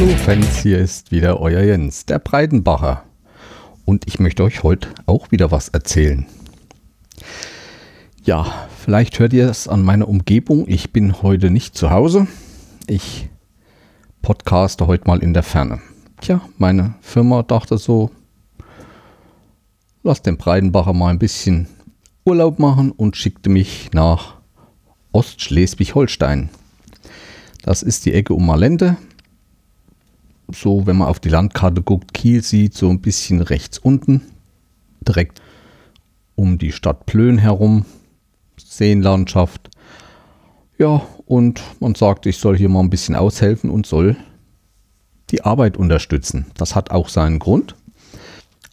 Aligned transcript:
Hallo 0.00 0.14
Fans, 0.14 0.58
hier 0.58 0.78
ist 0.78 1.10
wieder 1.10 1.40
euer 1.40 1.60
Jens, 1.60 2.06
der 2.06 2.20
Breidenbacher. 2.20 3.02
Und 3.84 4.06
ich 4.06 4.20
möchte 4.20 4.44
euch 4.44 4.62
heute 4.62 4.90
auch 5.06 5.32
wieder 5.32 5.50
was 5.50 5.70
erzählen. 5.70 6.24
Ja, 8.22 8.46
vielleicht 8.78 9.18
hört 9.18 9.32
ihr 9.32 9.50
es 9.50 9.66
an 9.66 9.82
meiner 9.82 10.06
Umgebung. 10.06 10.66
Ich 10.68 10.92
bin 10.92 11.20
heute 11.20 11.50
nicht 11.50 11.76
zu 11.76 11.90
Hause. 11.90 12.28
Ich 12.86 13.28
podcaste 14.22 14.86
heute 14.86 15.08
mal 15.08 15.18
in 15.18 15.34
der 15.34 15.42
Ferne. 15.42 15.80
Tja, 16.20 16.42
meine 16.58 16.94
Firma 17.00 17.42
dachte 17.42 17.76
so, 17.76 18.12
lass 20.04 20.22
den 20.22 20.36
Breidenbacher 20.36 20.92
mal 20.92 21.08
ein 21.08 21.18
bisschen 21.18 21.66
Urlaub 22.24 22.60
machen 22.60 22.92
und 22.92 23.16
schickte 23.16 23.50
mich 23.50 23.90
nach 23.92 24.36
Ostschleswig-Holstein. 25.10 26.50
Das 27.64 27.82
ist 27.82 28.06
die 28.06 28.14
Ecke 28.14 28.32
um 28.32 28.46
Malente. 28.46 28.96
So, 30.50 30.86
wenn 30.86 30.96
man 30.96 31.08
auf 31.08 31.20
die 31.20 31.28
Landkarte 31.28 31.82
guckt, 31.82 32.14
Kiel 32.14 32.42
sieht, 32.42 32.74
so 32.74 32.88
ein 32.88 33.00
bisschen 33.00 33.42
rechts 33.42 33.78
unten, 33.78 34.22
direkt 35.06 35.42
um 36.34 36.56
die 36.56 36.72
Stadt 36.72 37.04
Plön 37.04 37.36
herum, 37.36 37.84
Seenlandschaft. 38.56 39.70
Ja, 40.78 41.02
und 41.26 41.60
man 41.80 41.94
sagt, 41.94 42.26
ich 42.26 42.38
soll 42.38 42.56
hier 42.56 42.68
mal 42.68 42.80
ein 42.80 42.90
bisschen 42.90 43.14
aushelfen 43.14 43.68
und 43.68 43.86
soll 43.86 44.16
die 45.30 45.42
Arbeit 45.42 45.76
unterstützen. 45.76 46.46
Das 46.56 46.74
hat 46.74 46.90
auch 46.90 47.08
seinen 47.08 47.38
Grund, 47.38 47.74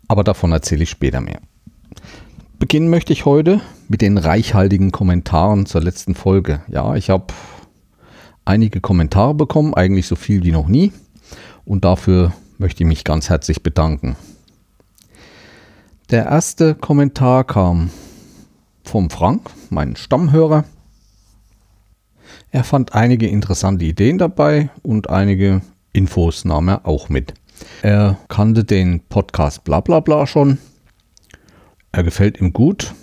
aber 0.07 0.23
davon 0.23 0.51
erzähle 0.51 0.84
ich 0.84 0.89
später 0.89 1.20
mehr. 1.20 1.41
Beginnen 2.57 2.89
möchte 2.89 3.12
ich 3.12 3.26
heute 3.26 3.60
mit 3.89 4.01
den 4.01 4.17
reichhaltigen 4.17 4.91
Kommentaren 4.91 5.65
zur 5.65 5.82
letzten 5.82 6.15
Folge. 6.15 6.62
Ja, 6.70 6.95
ich 6.95 7.10
habe 7.10 7.34
einige 8.45 8.79
Kommentare 8.79 9.34
bekommen, 9.34 9.73
eigentlich 9.73 10.07
so 10.07 10.15
viel 10.15 10.43
wie 10.43 10.51
noch 10.51 10.67
nie. 10.67 10.93
Und 11.66 11.84
dafür 11.84 12.34
möchte 12.58 12.84
ich 12.84 12.88
mich 12.88 13.04
ganz 13.04 13.30
herzlich 13.30 13.63
bedanken. 13.63 14.16
Der 16.12 16.26
erste 16.26 16.76
Kommentar 16.76 17.44
kam 17.44 17.90
vom 18.84 19.10
Frank, 19.10 19.49
mein 19.72 19.96
Stammhörer. 19.96 20.66
Er 22.52 22.63
fand 22.63 22.94
einige 22.94 23.27
interessante 23.27 23.85
Ideen 23.85 24.18
dabei 24.18 24.70
und 24.84 25.10
einige 25.10 25.62
Infos 25.94 26.46
nahm 26.46 26.70
er 26.70 26.85
auch 26.85 27.10
mit. 27.10 27.34
Er 27.82 28.18
kannte 28.27 28.63
den 28.63 29.00
Podcast 29.00 29.63
Blablabla 29.63 30.27
schon. 30.27 30.60
Er 31.91 32.04
gefällt 32.04 32.40
ihm 32.40 32.54
gut. 32.54 32.94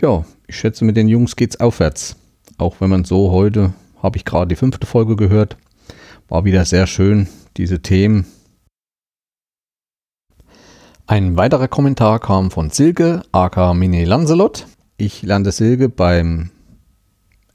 Ja, 0.00 0.24
ich 0.48 0.56
schätze, 0.56 0.84
mit 0.84 0.96
den 0.96 1.08
Jungs 1.08 1.36
geht's 1.36 1.60
aufwärts. 1.60 2.16
Auch 2.58 2.80
wenn 2.80 2.90
man 2.90 3.04
so 3.04 3.30
heute 3.30 3.72
habe 4.02 4.16
ich 4.16 4.24
gerade 4.24 4.48
die 4.48 4.56
fünfte 4.56 4.86
Folge 4.86 5.14
gehört. 5.14 5.56
War 6.28 6.44
wieder 6.44 6.64
sehr 6.64 6.86
schön, 6.86 7.28
diese 7.56 7.82
Themen. 7.82 8.26
Ein 11.06 11.36
weiterer 11.36 11.68
Kommentar 11.68 12.20
kam 12.20 12.50
von 12.50 12.70
Silke, 12.70 13.22
aka 13.32 13.74
Mini 13.74 14.04
Lancelot. 14.04 14.66
Ich 14.96 15.22
lernte 15.22 15.52
Silke 15.52 15.88
beim 15.88 16.50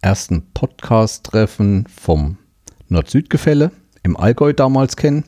ersten 0.02 0.44
Podcast-Treffen 0.54 1.88
vom 1.88 2.38
Nord-Süd-Gefälle 2.90 3.72
im 4.04 4.16
Allgäu 4.16 4.54
damals 4.54 4.96
kennen, 4.96 5.24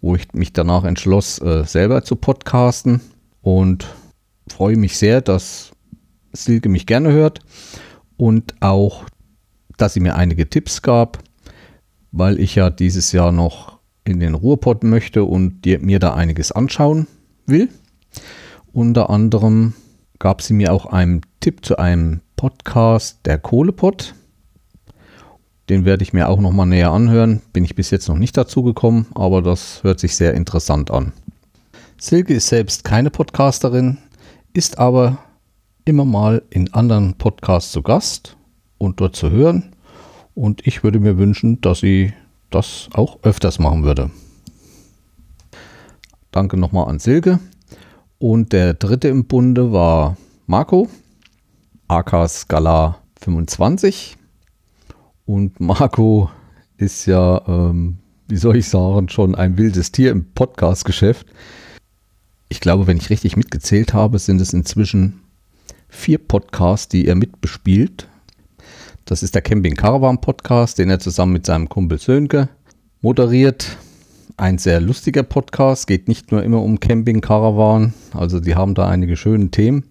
wo 0.00 0.14
ich 0.14 0.32
mich 0.34 0.52
danach 0.52 0.84
entschloss, 0.84 1.40
äh, 1.40 1.64
selber 1.64 2.04
zu 2.04 2.16
podcasten 2.16 3.00
und 3.40 3.86
freue 4.48 4.76
mich 4.76 4.96
sehr, 4.98 5.20
dass 5.20 5.72
Silke 6.32 6.68
mich 6.68 6.86
gerne 6.86 7.12
hört 7.12 7.40
und 8.16 8.54
auch 8.60 9.04
dass 9.78 9.94
sie 9.94 10.00
mir 10.00 10.14
einige 10.14 10.48
Tipps 10.48 10.82
gab, 10.82 11.18
weil 12.12 12.38
ich 12.38 12.54
ja 12.54 12.70
dieses 12.70 13.12
Jahr 13.12 13.32
noch 13.32 13.78
in 14.04 14.20
den 14.20 14.34
Ruhrpott 14.34 14.84
möchte 14.84 15.24
und 15.24 15.64
mir 15.64 15.98
da 15.98 16.14
einiges 16.14 16.52
anschauen 16.52 17.06
will. 17.46 17.68
Unter 18.72 19.10
anderem 19.10 19.74
gab 20.18 20.42
sie 20.42 20.54
mir 20.54 20.72
auch 20.72 20.86
einen 20.86 21.22
Tipp 21.40 21.64
zu 21.64 21.78
einem 21.78 22.20
Podcast, 22.36 23.20
der 23.24 23.38
Kohlepott. 23.38 24.14
Den 25.68 25.84
werde 25.84 26.02
ich 26.02 26.12
mir 26.12 26.28
auch 26.28 26.40
noch 26.40 26.52
mal 26.52 26.66
näher 26.66 26.90
anhören. 26.90 27.40
Bin 27.52 27.64
ich 27.64 27.74
bis 27.74 27.90
jetzt 27.90 28.08
noch 28.08 28.18
nicht 28.18 28.36
dazu 28.36 28.62
gekommen, 28.62 29.06
aber 29.14 29.42
das 29.42 29.82
hört 29.82 30.00
sich 30.00 30.16
sehr 30.16 30.34
interessant 30.34 30.90
an. 30.90 31.12
Silke 31.98 32.34
ist 32.34 32.48
selbst 32.48 32.84
keine 32.84 33.10
Podcasterin, 33.10 33.98
ist 34.52 34.78
aber 34.78 35.18
immer 35.84 36.04
mal 36.04 36.42
in 36.50 36.72
anderen 36.74 37.14
Podcasts 37.14 37.72
zu 37.72 37.82
Gast 37.82 38.36
und 38.78 39.00
dort 39.00 39.16
zu 39.16 39.30
hören. 39.30 39.71
Und 40.34 40.66
ich 40.66 40.82
würde 40.82 40.98
mir 40.98 41.18
wünschen, 41.18 41.60
dass 41.60 41.80
sie 41.80 42.12
das 42.50 42.88
auch 42.94 43.18
öfters 43.22 43.58
machen 43.58 43.84
würde. 43.84 44.10
Danke 46.30 46.56
nochmal 46.56 46.88
an 46.88 46.98
Silke. 46.98 47.38
Und 48.18 48.52
der 48.52 48.74
dritte 48.74 49.08
im 49.08 49.26
Bunde 49.26 49.72
war 49.72 50.16
Marco, 50.46 50.88
AK 51.88 52.28
Scala 52.28 52.98
25. 53.20 54.16
Und 55.26 55.60
Marco 55.60 56.30
ist 56.76 57.06
ja, 57.06 57.42
ähm, 57.46 57.98
wie 58.28 58.36
soll 58.36 58.56
ich 58.56 58.68
sagen, 58.68 59.08
schon 59.08 59.34
ein 59.34 59.58
wildes 59.58 59.92
Tier 59.92 60.10
im 60.10 60.32
Podcast-Geschäft. 60.32 61.26
Ich 62.48 62.60
glaube, 62.60 62.86
wenn 62.86 62.96
ich 62.96 63.10
richtig 63.10 63.36
mitgezählt 63.36 63.92
habe, 63.94 64.18
sind 64.18 64.40
es 64.40 64.52
inzwischen 64.52 65.20
vier 65.88 66.18
Podcasts, 66.18 66.88
die 66.88 67.06
er 67.06 67.14
mitbespielt. 67.14 68.08
Das 69.04 69.24
ist 69.24 69.34
der 69.34 69.42
Camping 69.42 69.74
Caravan 69.74 70.20
Podcast, 70.20 70.78
den 70.78 70.88
er 70.88 71.00
zusammen 71.00 71.32
mit 71.32 71.44
seinem 71.44 71.68
Kumpel 71.68 71.98
Sönke 71.98 72.48
moderiert. 73.00 73.76
Ein 74.36 74.58
sehr 74.58 74.80
lustiger 74.80 75.24
Podcast, 75.24 75.88
geht 75.88 76.06
nicht 76.06 76.30
nur 76.30 76.44
immer 76.44 76.62
um 76.62 76.78
Camping 76.78 77.20
Caravan, 77.20 77.94
also 78.14 78.38
die 78.38 78.54
haben 78.54 78.74
da 78.74 78.88
einige 78.88 79.16
schöne 79.16 79.50
Themen. 79.50 79.84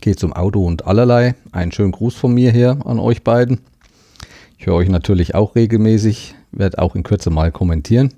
Geht 0.00 0.24
um 0.24 0.32
Auto 0.32 0.64
und 0.64 0.86
allerlei. 0.86 1.34
Einen 1.52 1.70
schönen 1.70 1.92
Gruß 1.92 2.14
von 2.14 2.32
mir 2.32 2.50
hier 2.50 2.78
an 2.86 2.98
euch 2.98 3.22
beiden. 3.22 3.60
Ich 4.58 4.66
höre 4.66 4.74
euch 4.74 4.88
natürlich 4.88 5.34
auch 5.34 5.54
regelmäßig, 5.54 6.34
werde 6.52 6.78
auch 6.78 6.94
in 6.94 7.02
Kürze 7.02 7.28
mal 7.28 7.52
kommentieren. 7.52 8.14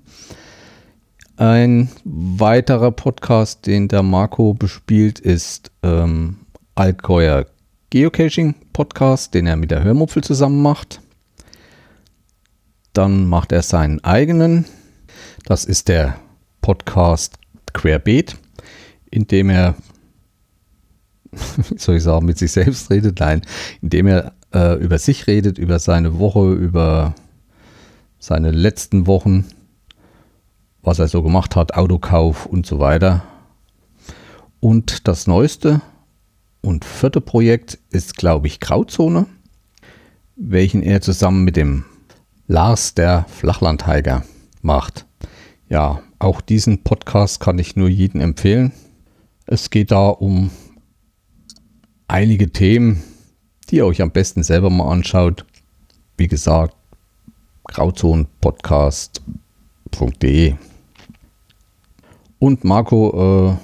Ein 1.35 1.89
weiterer 2.05 2.91
Podcast, 2.91 3.67
den 3.67 3.89
der 3.89 4.03
Marco 4.03 4.53
bespielt, 4.53 5.19
ist 5.19 5.71
ähm, 5.83 6.37
Allgäuer 6.75 7.45
Geocaching 7.91 8.53
Podcast, 8.71 9.33
den 9.33 9.47
er 9.47 9.55
mit 9.55 9.71
der 9.71 9.83
Hörmupfel 9.83 10.23
zusammen 10.23 10.61
macht. 10.61 11.01
Dann 12.93 13.27
macht 13.27 13.51
er 13.51 13.63
seinen 13.63 14.03
eigenen. 14.03 14.65
Das 15.45 15.65
ist 15.65 15.87
der 15.87 16.19
Podcast 16.61 17.39
Querbeet, 17.73 18.35
in 19.09 19.25
dem 19.25 19.49
er, 19.49 19.73
wie 21.31 21.79
soll 21.79 21.95
ich 21.95 22.03
sagen, 22.03 22.27
mit 22.27 22.37
sich 22.37 22.51
selbst 22.51 22.91
redet. 22.91 23.19
Nein, 23.19 23.41
in 23.81 23.89
dem 23.89 24.05
er 24.05 24.33
äh, 24.53 24.75
über 24.75 24.99
sich 24.99 25.25
redet, 25.25 25.57
über 25.57 25.79
seine 25.79 26.19
Woche, 26.19 26.53
über 26.53 27.15
seine 28.19 28.51
letzten 28.51 29.07
Wochen, 29.07 29.45
was 30.83 30.99
er 30.99 31.07
so 31.07 31.23
gemacht 31.23 31.55
hat, 31.55 31.73
Autokauf 31.73 32.45
und 32.45 32.67
so 32.67 32.77
weiter. 32.77 33.23
Und 34.59 35.07
das 35.07 35.25
Neueste, 35.25 35.81
und 36.61 36.85
vierte 36.85 37.21
Projekt 37.21 37.79
ist, 37.91 38.17
glaube 38.17 38.47
ich, 38.47 38.59
Grauzone, 38.59 39.27
welchen 40.35 40.83
er 40.83 41.01
zusammen 41.01 41.43
mit 41.43 41.55
dem 41.55 41.85
Lars, 42.47 42.93
der 42.95 43.25
Flachlandheiger, 43.29 44.23
macht. 44.61 45.05
Ja, 45.69 46.01
auch 46.17 46.41
diesen 46.41 46.83
Podcast 46.83 47.39
kann 47.39 47.59
ich 47.59 47.75
nur 47.75 47.89
jedem 47.89 48.21
empfehlen. 48.21 48.71
Es 49.45 49.69
geht 49.69 49.91
da 49.91 50.07
um 50.09 50.49
einige 52.07 52.51
Themen, 52.51 53.03
die 53.69 53.75
ihr 53.77 53.85
euch 53.85 54.01
am 54.01 54.11
besten 54.11 54.43
selber 54.43 54.69
mal 54.69 54.91
anschaut. 54.91 55.45
Wie 56.17 56.27
gesagt, 56.27 56.75
grauzonenpodcast.de. 57.65 60.55
Und 62.39 62.63
Marco 62.63 63.51
äh, 63.51 63.55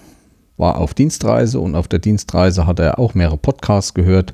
war 0.58 0.78
auf 0.78 0.94
Dienstreise 0.94 1.60
und 1.60 1.76
auf 1.76 1.88
der 1.88 2.00
Dienstreise 2.00 2.66
hat 2.66 2.80
er 2.80 3.00
auch 3.00 3.14
mehrere 3.14 3.38
Podcasts 3.38 3.94
gehört 3.94 4.34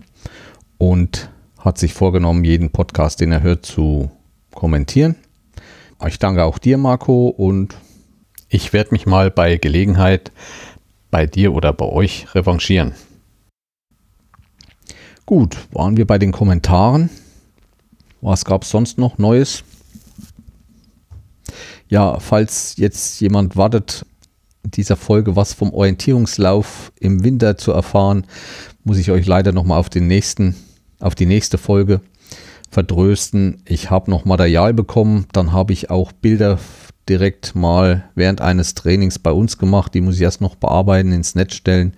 und 0.77 1.29
hat 1.59 1.77
sich 1.77 1.94
vorgenommen, 1.94 2.44
jeden 2.44 2.71
Podcast, 2.71 3.19
den 3.19 3.31
er 3.31 3.44
hört, 3.44 3.65
zu 3.65 4.12
kommentieren. 4.53 5.15
Ich 6.07 6.19
danke 6.19 6.44
auch 6.44 6.57
dir, 6.57 6.77
Marco, 6.77 7.27
und 7.27 7.75
ich 8.50 8.73
werde 8.73 8.91
mich 8.91 9.06
mal 9.06 9.29
bei 9.31 9.57
Gelegenheit 9.57 10.31
bei 11.12 11.27
dir 11.27 11.53
oder 11.53 11.73
bei 11.73 11.85
euch 11.85 12.33
revanchieren. 12.33 12.94
Gut, 15.25 15.57
waren 15.71 15.97
wir 15.97 16.07
bei 16.07 16.17
den 16.17 16.31
Kommentaren. 16.31 17.09
Was 18.21 18.45
gab 18.45 18.63
es 18.63 18.69
sonst 18.69 18.97
noch 18.97 19.17
Neues? 19.17 19.63
Ja, 21.88 22.19
falls 22.19 22.77
jetzt 22.77 23.19
jemand 23.19 23.56
wartet 23.56 24.06
dieser 24.63 24.95
Folge 24.95 25.35
was 25.35 25.53
vom 25.53 25.73
Orientierungslauf 25.73 26.91
im 26.99 27.23
Winter 27.23 27.57
zu 27.57 27.71
erfahren, 27.71 28.25
muss 28.83 28.97
ich 28.97 29.11
euch 29.11 29.25
leider 29.25 29.51
nochmal 29.51 29.79
auf 29.79 29.89
den 29.89 30.07
nächsten, 30.07 30.55
auf 30.99 31.15
die 31.15 31.25
nächste 31.25 31.57
Folge 31.57 32.01
vertrösten. 32.69 33.61
Ich 33.65 33.89
habe 33.89 34.09
noch 34.09 34.25
Material 34.25 34.73
bekommen, 34.73 35.25
dann 35.33 35.51
habe 35.51 35.73
ich 35.73 35.89
auch 35.89 36.11
Bilder 36.11 36.59
direkt 37.09 37.55
mal 37.55 38.05
während 38.15 38.41
eines 38.41 38.73
Trainings 38.73 39.19
bei 39.19 39.31
uns 39.31 39.57
gemacht. 39.57 39.93
Die 39.93 40.01
muss 40.01 40.15
ich 40.15 40.21
erst 40.21 40.41
noch 40.41 40.55
bearbeiten, 40.55 41.11
ins 41.11 41.35
Netz 41.35 41.55
stellen, 41.55 41.93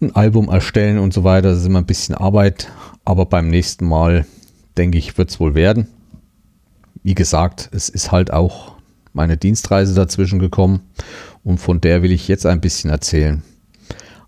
ein 0.00 0.14
Album 0.14 0.48
erstellen 0.48 0.98
und 0.98 1.12
so 1.12 1.24
weiter. 1.24 1.50
Das 1.50 1.60
ist 1.60 1.66
immer 1.66 1.80
ein 1.80 1.86
bisschen 1.86 2.14
Arbeit, 2.14 2.68
aber 3.04 3.26
beim 3.26 3.48
nächsten 3.48 3.86
Mal 3.86 4.26
denke 4.78 4.98
ich, 4.98 5.18
wird 5.18 5.30
es 5.30 5.40
wohl 5.40 5.54
werden. 5.54 5.88
Wie 7.02 7.14
gesagt, 7.14 7.70
es 7.72 7.88
ist 7.88 8.12
halt 8.12 8.32
auch 8.32 8.72
meine 9.12 9.36
Dienstreise 9.36 9.94
dazwischen 9.94 10.38
gekommen 10.38 10.80
und 11.44 11.58
von 11.58 11.80
der 11.80 12.02
will 12.02 12.12
ich 12.12 12.28
jetzt 12.28 12.46
ein 12.46 12.60
bisschen 12.60 12.90
erzählen. 12.90 13.42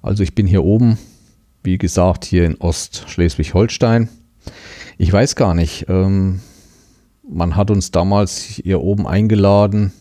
Also 0.02 0.22
ich 0.22 0.34
bin 0.34 0.46
hier 0.46 0.64
oben, 0.64 0.98
wie 1.62 1.78
gesagt, 1.78 2.24
hier 2.24 2.44
in 2.44 2.56
Ostschleswig-Holstein. 2.56 4.08
Ich 4.98 5.12
weiß 5.12 5.36
gar 5.36 5.54
nicht, 5.54 5.86
ähm, 5.88 6.40
man 7.28 7.56
hat 7.56 7.70
uns 7.70 7.90
damals 7.90 8.40
hier 8.40 8.80
oben 8.80 9.06
eingeladen 9.06 9.92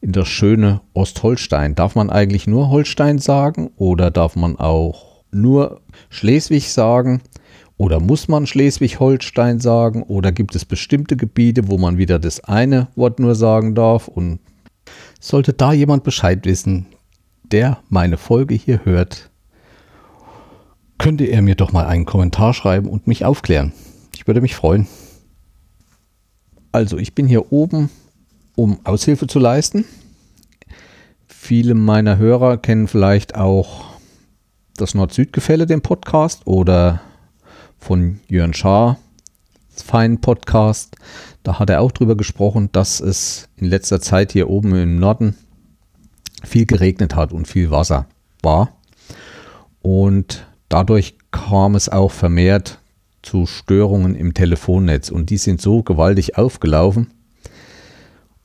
in 0.00 0.12
das 0.12 0.28
schöne 0.28 0.80
Ostholstein. 0.94 1.74
Darf 1.74 1.94
man 1.94 2.10
eigentlich 2.10 2.46
nur 2.46 2.70
Holstein 2.70 3.18
sagen 3.18 3.70
oder 3.76 4.10
darf 4.10 4.36
man 4.36 4.56
auch 4.56 5.24
nur 5.30 5.80
Schleswig 6.08 6.72
sagen? 6.72 7.20
Oder 7.80 7.98
muss 7.98 8.28
man 8.28 8.46
Schleswig-Holstein 8.46 9.58
sagen? 9.58 10.02
Oder 10.02 10.32
gibt 10.32 10.54
es 10.54 10.66
bestimmte 10.66 11.16
Gebiete, 11.16 11.66
wo 11.68 11.78
man 11.78 11.96
wieder 11.96 12.18
das 12.18 12.44
eine 12.44 12.88
Wort 12.94 13.18
nur 13.18 13.34
sagen 13.34 13.74
darf? 13.74 14.06
Und 14.06 14.38
sollte 15.18 15.54
da 15.54 15.72
jemand 15.72 16.04
Bescheid 16.04 16.44
wissen, 16.44 16.84
der 17.50 17.78
meine 17.88 18.18
Folge 18.18 18.54
hier 18.54 18.84
hört, 18.84 19.30
könnte 20.98 21.24
er 21.24 21.40
mir 21.40 21.54
doch 21.54 21.72
mal 21.72 21.86
einen 21.86 22.04
Kommentar 22.04 22.52
schreiben 22.52 22.86
und 22.86 23.06
mich 23.06 23.24
aufklären. 23.24 23.72
Ich 24.14 24.26
würde 24.26 24.42
mich 24.42 24.54
freuen. 24.54 24.86
Also, 26.72 26.98
ich 26.98 27.14
bin 27.14 27.26
hier 27.26 27.50
oben, 27.50 27.88
um 28.56 28.78
Aushilfe 28.84 29.26
zu 29.26 29.38
leisten. 29.38 29.86
Viele 31.26 31.72
meiner 31.72 32.18
Hörer 32.18 32.58
kennen 32.58 32.88
vielleicht 32.88 33.36
auch 33.36 33.86
das 34.76 34.94
Nord-Süd-Gefälle, 34.94 35.64
den 35.64 35.80
Podcast, 35.80 36.46
oder 36.46 37.00
von 37.80 38.20
Jörn 38.28 38.54
Schaar, 38.54 38.98
feinen 39.70 40.20
Podcast. 40.20 40.96
Da 41.42 41.58
hat 41.58 41.70
er 41.70 41.80
auch 41.80 41.90
drüber 41.90 42.16
gesprochen, 42.16 42.68
dass 42.72 43.00
es 43.00 43.48
in 43.56 43.66
letzter 43.66 44.00
Zeit 44.00 44.32
hier 44.32 44.48
oben 44.48 44.74
im 44.76 44.98
Norden 44.98 45.34
viel 46.44 46.66
geregnet 46.66 47.16
hat 47.16 47.32
und 47.32 47.48
viel 47.48 47.70
Wasser 47.70 48.06
war. 48.42 48.76
Und 49.82 50.46
dadurch 50.68 51.16
kam 51.30 51.74
es 51.74 51.88
auch 51.88 52.12
vermehrt 52.12 52.78
zu 53.22 53.46
Störungen 53.46 54.14
im 54.14 54.34
Telefonnetz 54.34 55.10
und 55.10 55.30
die 55.30 55.38
sind 55.38 55.60
so 55.60 55.82
gewaltig 55.82 56.38
aufgelaufen. 56.38 57.08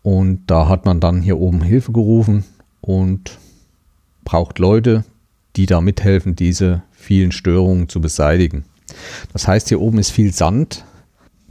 Und 0.02 0.44
da 0.48 0.68
hat 0.68 0.86
man 0.86 1.00
dann 1.00 1.22
hier 1.22 1.40
oben 1.40 1.62
Hilfe 1.62 1.92
gerufen 1.92 2.46
und 2.82 3.38
braucht 4.24 4.60
Leute, 4.60 5.04
die 5.56 5.66
da 5.66 5.82
mithelfen, 5.82 6.36
diese 6.36 6.84
vielen 6.92 7.32
Störungen 7.32 7.90
zu 7.90 8.02
beseitigen. 8.02 8.66
Das 9.34 9.48
heißt, 9.48 9.70
hier 9.70 9.82
oben 9.82 10.00
ist 10.00 10.12
viel 10.12 10.34
Sand, 10.34 10.86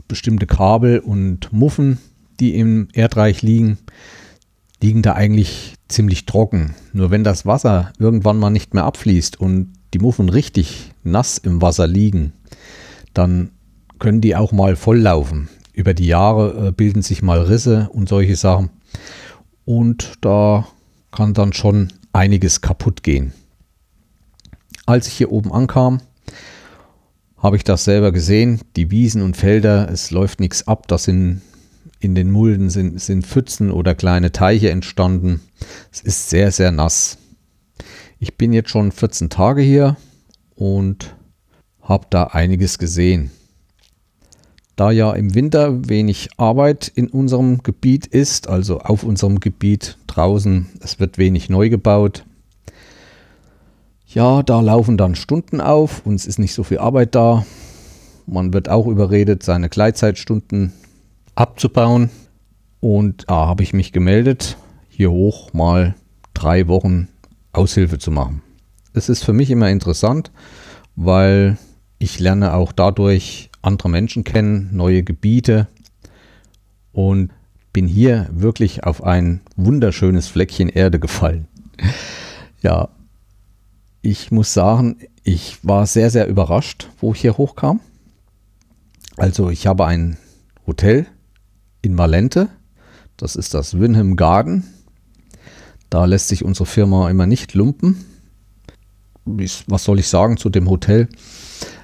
bestimmte 0.07 0.45
Kabel 0.45 0.99
und 0.99 1.51
Muffen, 1.51 1.99
die 2.39 2.55
im 2.55 2.87
Erdreich 2.93 3.41
liegen, 3.41 3.77
liegen 4.81 5.01
da 5.01 5.13
eigentlich 5.13 5.75
ziemlich 5.87 6.25
trocken. 6.25 6.75
Nur 6.93 7.11
wenn 7.11 7.23
das 7.23 7.45
Wasser 7.45 7.93
irgendwann 7.99 8.37
mal 8.37 8.49
nicht 8.49 8.73
mehr 8.73 8.83
abfließt 8.83 9.39
und 9.39 9.73
die 9.93 9.99
Muffen 9.99 10.29
richtig 10.29 10.91
nass 11.03 11.37
im 11.37 11.61
Wasser 11.61 11.87
liegen, 11.87 12.33
dann 13.13 13.51
können 13.99 14.21
die 14.21 14.35
auch 14.35 14.51
mal 14.51 14.75
volllaufen. 14.75 15.49
Über 15.73 15.93
die 15.93 16.07
Jahre 16.07 16.67
äh, 16.67 16.71
bilden 16.71 17.01
sich 17.01 17.21
mal 17.21 17.41
Risse 17.41 17.89
und 17.91 18.09
solche 18.09 18.35
Sachen. 18.35 18.69
Und 19.65 20.13
da 20.21 20.67
kann 21.11 21.33
dann 21.33 21.53
schon 21.53 21.91
einiges 22.13 22.61
kaputt 22.61 23.03
gehen. 23.03 23.33
Als 24.85 25.07
ich 25.07 25.13
hier 25.13 25.31
oben 25.31 25.51
ankam, 25.51 26.01
habe 27.45 27.57
ich 27.57 27.63
das 27.63 27.83
selber 27.83 28.11
gesehen. 28.11 28.59
Die 28.75 28.89
Wiesen 28.89 29.21
und 29.21 29.37
Felder, 29.37 29.87
es 29.91 30.09
läuft 30.09 30.39
nichts 30.39 30.67
ab. 30.67 30.87
Das 30.87 31.03
sind 31.03 31.43
in 31.99 32.15
den 32.15 32.31
Mulden 32.31 32.71
sind, 32.71 32.99
sind 32.99 33.23
Pfützen 33.23 33.69
oder 33.69 33.93
kleine 33.93 34.31
Teiche 34.31 34.71
entstanden. 34.71 35.41
Es 35.91 36.01
ist 36.01 36.31
sehr, 36.31 36.51
sehr 36.51 36.71
nass. 36.71 37.19
Ich 38.17 38.35
bin 38.35 38.51
jetzt 38.51 38.71
schon 38.71 38.91
14 38.91 39.29
Tage 39.29 39.61
hier 39.61 39.95
und 40.55 41.15
habe 41.83 42.07
da 42.09 42.23
einiges 42.23 42.79
gesehen. 42.79 43.29
Da 44.75 44.89
ja 44.89 45.13
im 45.13 45.35
Winter 45.35 45.87
wenig 45.87 46.29
Arbeit 46.37 46.91
in 46.95 47.09
unserem 47.09 47.61
Gebiet 47.61 48.07
ist, 48.07 48.49
also 48.49 48.79
auf 48.79 49.03
unserem 49.03 49.39
Gebiet 49.39 49.99
draußen, 50.07 50.65
es 50.79 50.99
wird 50.99 51.19
wenig 51.19 51.49
neu 51.49 51.69
gebaut, 51.69 52.25
ja, 54.15 54.43
da 54.43 54.61
laufen 54.61 54.97
dann 54.97 55.13
Stunden 55.13 55.59
auf, 55.59 56.05
uns 56.05 56.25
ist 56.25 56.39
nicht 56.39 56.53
so 56.53 56.63
viel 56.63 56.79
Arbeit 56.79 57.15
da. 57.15 57.45
Man 58.25 58.53
wird 58.53 58.69
auch 58.69 58.87
überredet, 58.87 59.43
seine 59.43 59.67
Gleitzeitstunden 59.67 60.71
abzubauen. 61.35 62.09
Und 62.79 63.25
da 63.27 63.45
habe 63.45 63.61
ich 63.61 63.73
mich 63.73 63.91
gemeldet, 63.91 64.57
hier 64.87 65.11
hoch 65.11 65.51
mal 65.53 65.95
drei 66.33 66.67
Wochen 66.67 67.09
Aushilfe 67.51 67.99
zu 67.99 68.09
machen. 68.09 68.41
Es 68.93 69.09
ist 69.09 69.23
für 69.23 69.33
mich 69.33 69.51
immer 69.51 69.69
interessant, 69.69 70.31
weil 70.95 71.57
ich 71.99 72.17
lerne 72.17 72.53
auch 72.53 72.71
dadurch 72.71 73.49
andere 73.61 73.89
Menschen 73.89 74.23
kennen, 74.23 74.69
neue 74.71 75.03
Gebiete 75.03 75.67
und 76.93 77.31
bin 77.73 77.85
hier 77.85 78.29
wirklich 78.31 78.85
auf 78.85 79.03
ein 79.03 79.41
wunderschönes 79.57 80.29
Fleckchen 80.29 80.69
Erde 80.69 80.99
gefallen. 80.99 81.47
Ja, 82.61 82.89
ich 84.05 84.31
muss 84.31 84.53
sagen, 84.53 84.99
ich 85.23 85.57
war 85.63 85.87
sehr, 85.87 86.11
sehr 86.11 86.27
überrascht, 86.27 86.89
wo 86.99 87.13
ich 87.13 87.21
hier 87.21 87.37
hochkam. 87.37 87.79
Also 89.17 89.49
ich 89.49 89.65
habe 89.65 89.87
ein 89.87 90.17
Hotel 90.67 91.07
in 91.81 91.95
Malente. 91.95 92.49
Das 93.17 93.35
ist 93.35 93.55
das 93.55 93.79
Winham 93.79 94.15
Garden. 94.15 94.63
Da 95.89 96.05
lässt 96.05 96.27
sich 96.27 96.45
unsere 96.45 96.67
Firma 96.67 97.09
immer 97.09 97.25
nicht 97.25 97.55
lumpen. 97.55 98.05
Was 99.25 99.83
soll 99.83 99.97
ich 99.97 100.07
sagen 100.07 100.37
zu 100.37 100.49
dem 100.49 100.69
Hotel? 100.69 101.09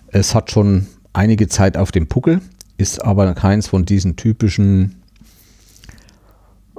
Es 0.07 0.35
hat 0.35 0.51
schon 0.51 0.85
einige 1.13 1.47
Zeit 1.47 1.75
auf 1.75 1.91
dem 1.91 2.07
Puckel, 2.07 2.41
ist 2.77 3.03
aber 3.03 3.33
keins 3.33 3.67
von 3.67 3.83
diesen 3.83 4.15
typischen 4.15 5.01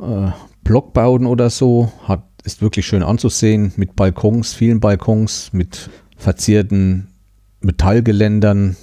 äh, 0.01 0.31
Blockbauten 0.63 1.27
oder 1.27 1.51
so, 1.51 1.91
hat 2.07 2.23
ist 2.45 2.63
wirklich 2.63 2.87
schön 2.87 3.03
anzusehen 3.03 3.73
mit 3.77 3.97
Balkons, 3.97 4.55
vielen 4.55 4.81
Balkons, 4.81 5.51
mit 5.53 5.91
verzierten 6.17 7.09
Metallgeländern. 7.61 8.77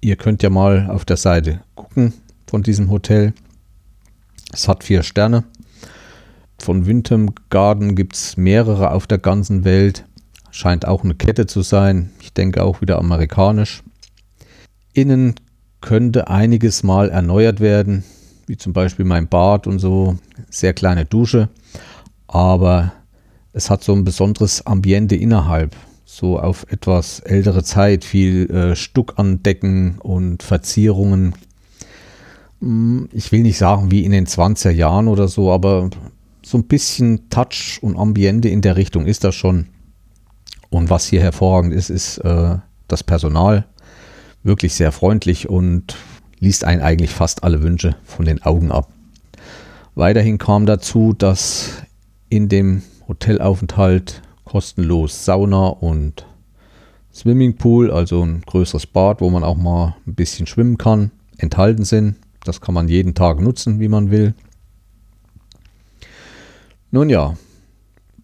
Ihr 0.00 0.16
könnt 0.16 0.42
ja 0.42 0.50
mal 0.50 0.90
auf 0.90 1.04
der 1.04 1.16
Seite 1.16 1.60
gucken 1.74 2.12
von 2.46 2.62
diesem 2.62 2.90
Hotel. 2.90 3.32
Es 4.52 4.68
hat 4.68 4.84
vier 4.84 5.02
Sterne. 5.02 5.44
Von 6.58 6.86
Windham 6.86 7.30
Garden 7.50 7.96
gibt 7.96 8.16
es 8.16 8.36
mehrere 8.36 8.90
auf 8.90 9.06
der 9.06 9.18
ganzen 9.18 9.64
Welt. 9.64 10.04
Scheint 10.50 10.86
auch 10.86 11.04
eine 11.04 11.14
Kette 11.14 11.46
zu 11.46 11.62
sein. 11.62 12.10
Ich 12.20 12.32
denke 12.32 12.62
auch 12.62 12.80
wieder 12.80 12.98
amerikanisch. 12.98 13.82
Innen 14.92 15.34
könnte 15.80 16.28
einiges 16.28 16.82
mal 16.82 17.10
erneuert 17.10 17.60
werden, 17.60 18.04
wie 18.46 18.56
zum 18.56 18.72
Beispiel 18.72 19.04
mein 19.04 19.28
Bad 19.28 19.66
und 19.66 19.78
so. 19.78 20.18
Sehr 20.48 20.72
kleine 20.72 21.04
Dusche 21.04 21.50
aber 22.28 22.92
es 23.52 23.70
hat 23.70 23.82
so 23.82 23.92
ein 23.92 24.04
besonderes 24.04 24.66
Ambiente 24.66 25.16
innerhalb. 25.16 25.74
So 26.04 26.38
auf 26.38 26.66
etwas 26.70 27.20
ältere 27.20 27.64
Zeit, 27.64 28.04
viel 28.04 28.50
äh, 28.50 28.76
Stuck 28.76 29.14
an 29.16 29.42
Decken 29.42 29.98
und 29.98 30.42
Verzierungen. 30.42 31.34
Hm, 32.60 33.08
ich 33.12 33.32
will 33.32 33.42
nicht 33.42 33.58
sagen 33.58 33.90
wie 33.90 34.04
in 34.04 34.12
den 34.12 34.26
20er 34.26 34.70
Jahren 34.70 35.08
oder 35.08 35.28
so, 35.28 35.50
aber 35.52 35.90
so 36.44 36.58
ein 36.58 36.64
bisschen 36.64 37.28
Touch 37.28 37.78
und 37.82 37.96
Ambiente 37.96 38.48
in 38.48 38.60
der 38.60 38.76
Richtung 38.76 39.06
ist 39.06 39.24
das 39.24 39.34
schon. 39.34 39.66
Und 40.70 40.90
was 40.90 41.06
hier 41.06 41.20
hervorragend 41.20 41.74
ist, 41.74 41.90
ist 41.90 42.18
äh, 42.18 42.56
das 42.88 43.02
Personal. 43.02 43.66
Wirklich 44.42 44.74
sehr 44.74 44.92
freundlich 44.92 45.48
und 45.48 45.96
liest 46.38 46.64
einen 46.64 46.82
eigentlich 46.82 47.10
fast 47.10 47.42
alle 47.42 47.62
Wünsche 47.62 47.96
von 48.04 48.26
den 48.26 48.42
Augen 48.42 48.70
ab. 48.70 48.90
Weiterhin 49.94 50.38
kam 50.38 50.66
dazu, 50.66 51.14
dass 51.14 51.82
in 52.28 52.48
dem 52.48 52.82
Hotelaufenthalt 53.08 54.22
kostenlos 54.44 55.24
Sauna 55.24 55.68
und 55.68 56.26
Swimmingpool, 57.12 57.90
also 57.90 58.22
ein 58.22 58.42
größeres 58.42 58.86
Bad, 58.86 59.20
wo 59.20 59.30
man 59.30 59.42
auch 59.42 59.56
mal 59.56 59.96
ein 60.06 60.14
bisschen 60.14 60.46
schwimmen 60.46 60.76
kann, 60.78 61.10
enthalten 61.38 61.84
sind. 61.84 62.16
Das 62.44 62.60
kann 62.60 62.74
man 62.74 62.88
jeden 62.88 63.14
Tag 63.14 63.40
nutzen, 63.40 63.80
wie 63.80 63.88
man 63.88 64.10
will. 64.10 64.34
Nun 66.90 67.08
ja, 67.10 67.36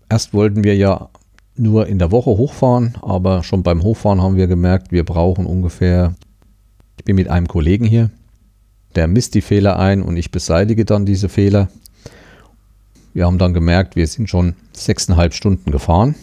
erst 0.08 0.32
wollten 0.34 0.62
wir 0.62 0.76
ja 0.76 1.08
nur 1.56 1.86
in 1.86 1.98
der 1.98 2.10
Woche 2.10 2.30
hochfahren, 2.30 2.94
aber 3.02 3.42
schon 3.42 3.62
beim 3.62 3.82
Hochfahren 3.82 4.22
haben 4.22 4.36
wir 4.36 4.46
gemerkt, 4.46 4.92
wir 4.92 5.04
brauchen 5.04 5.46
ungefähr 5.46 6.14
Ich 6.98 7.04
bin 7.04 7.16
mit 7.16 7.28
einem 7.28 7.48
Kollegen 7.48 7.84
hier, 7.84 8.10
der 8.94 9.08
misst 9.08 9.34
die 9.34 9.40
Fehler 9.40 9.78
ein 9.78 10.02
und 10.02 10.16
ich 10.16 10.30
beseitige 10.30 10.84
dann 10.84 11.06
diese 11.06 11.28
Fehler. 11.28 11.68
Wir 13.14 13.26
haben 13.26 13.38
dann 13.38 13.52
gemerkt, 13.52 13.96
wir 13.96 14.06
sind 14.06 14.30
schon 14.30 14.54
sechseinhalb 14.72 15.34
Stunden 15.34 15.70
gefahren. 15.70 16.14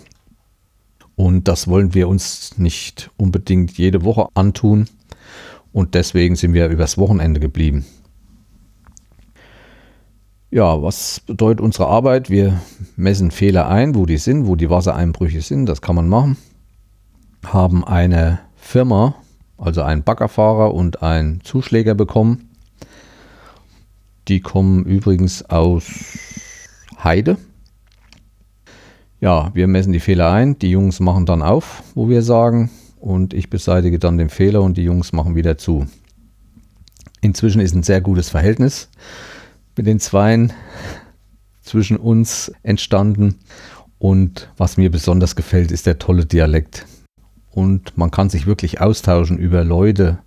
Und 1.16 1.48
das 1.48 1.68
wollen 1.68 1.94
wir 1.94 2.08
uns 2.08 2.58
nicht 2.58 3.12
unbedingt 3.18 3.78
jede 3.78 4.04
Woche 4.04 4.28
antun. 4.34 4.88
Und 5.72 5.94
deswegen 5.94 6.36
sind 6.36 6.54
wir 6.54 6.68
übers 6.70 6.98
Wochenende 6.98 7.40
geblieben. 7.40 7.86
Ja, 10.50 10.82
was 10.82 11.20
bedeutet 11.20 11.62
unsere 11.62 11.88
Arbeit? 11.88 12.32
Wir 12.32 12.60
messen 12.96 13.30
Fehler 13.30 13.68
ein, 13.68 13.94
wo 13.94 14.08
die 14.08 14.18
sind, 14.18 14.48
wo 14.48 14.56
die 14.56 14.70
Wassereinbrüche 14.70 15.42
sind. 15.42 15.68
Das 15.68 15.82
kann 15.82 15.96
man 15.96 16.10
machen. 16.10 16.38
Haben 17.46 17.84
eine 17.84 18.40
Firma, 18.56 19.16
also 19.60 19.84
einen 19.84 20.04
Baggerfahrer 20.04 20.74
und 20.74 21.04
einen 21.04 21.42
Zuschläger 21.42 21.94
bekommen. 21.94 22.50
Die 24.28 24.40
kommen 24.40 24.86
übrigens 24.86 25.44
aus 25.44 26.39
Heide. 27.04 27.38
Ja, 29.22 29.52
wir 29.54 29.68
messen 29.68 29.94
die 29.94 30.00
Fehler 30.00 30.32
ein. 30.32 30.58
Die 30.60 30.72
Jungs 30.72 31.00
machen 31.00 31.26
dann 31.26 31.42
auf, 31.42 31.84
wo 31.96 32.10
wir 32.10 32.22
sagen. 32.22 32.70
Und 33.00 33.34
ich 33.34 33.50
beseitige 33.50 34.00
dann 34.00 34.18
den 34.18 34.30
Fehler 34.30 34.62
und 34.62 34.78
die 34.78 34.84
Jungs 34.84 35.14
machen 35.14 35.36
wieder 35.36 35.58
zu. 35.58 35.88
Inzwischen 37.22 37.62
ist 37.62 37.76
ein 37.76 37.84
sehr 37.84 38.02
gutes 38.02 38.30
Verhältnis 38.30 38.90
mit 39.76 39.88
den 39.88 40.00
Zweien 40.00 40.54
zwischen 41.62 41.98
uns 41.98 42.52
entstanden. 42.64 43.36
Und 43.98 44.50
was 44.58 44.78
mir 44.78 44.90
besonders 44.90 45.36
gefällt, 45.36 45.72
ist 45.72 45.86
der 45.86 46.00
tolle 46.00 46.26
Dialekt. 46.26 46.86
Und 47.52 47.98
man 47.98 48.12
kann 48.12 48.30
sich 48.30 48.46
wirklich 48.46 48.80
austauschen 48.80 49.38
über 49.38 49.64
Leute, 49.64 50.20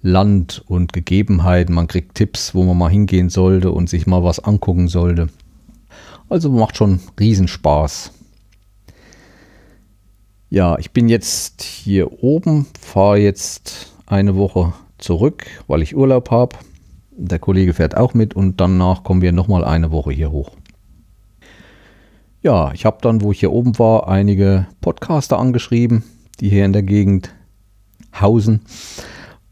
Land 0.00 0.62
und 0.66 0.92
Gegebenheiten. 0.92 1.74
Man 1.74 1.86
kriegt 1.86 2.14
Tipps, 2.14 2.54
wo 2.54 2.64
man 2.64 2.78
mal 2.78 2.90
hingehen 2.90 3.28
sollte 3.28 3.70
und 3.70 3.88
sich 3.88 4.06
mal 4.06 4.24
was 4.24 4.40
angucken 4.40 4.88
sollte. 4.88 5.28
Also 6.32 6.48
macht 6.48 6.78
schon 6.78 6.98
Riesenspaß. 7.20 8.10
Ja, 10.48 10.78
ich 10.78 10.90
bin 10.92 11.10
jetzt 11.10 11.60
hier 11.60 12.22
oben, 12.22 12.64
fahre 12.80 13.18
jetzt 13.18 13.92
eine 14.06 14.34
Woche 14.34 14.72
zurück, 14.96 15.44
weil 15.66 15.82
ich 15.82 15.94
Urlaub 15.94 16.30
habe. 16.30 16.56
Der 17.10 17.38
Kollege 17.38 17.74
fährt 17.74 17.98
auch 17.98 18.14
mit 18.14 18.32
und 18.32 18.62
danach 18.62 19.04
kommen 19.04 19.20
wir 19.20 19.32
nochmal 19.32 19.62
eine 19.62 19.90
Woche 19.90 20.10
hier 20.10 20.32
hoch. 20.32 20.52
Ja, 22.40 22.72
ich 22.72 22.86
habe 22.86 22.96
dann, 23.02 23.20
wo 23.20 23.30
ich 23.30 23.40
hier 23.40 23.52
oben 23.52 23.78
war, 23.78 24.08
einige 24.08 24.66
Podcaster 24.80 25.38
angeschrieben, 25.38 26.02
die 26.40 26.48
hier 26.48 26.64
in 26.64 26.72
der 26.72 26.82
Gegend 26.82 27.34
hausen 28.18 28.62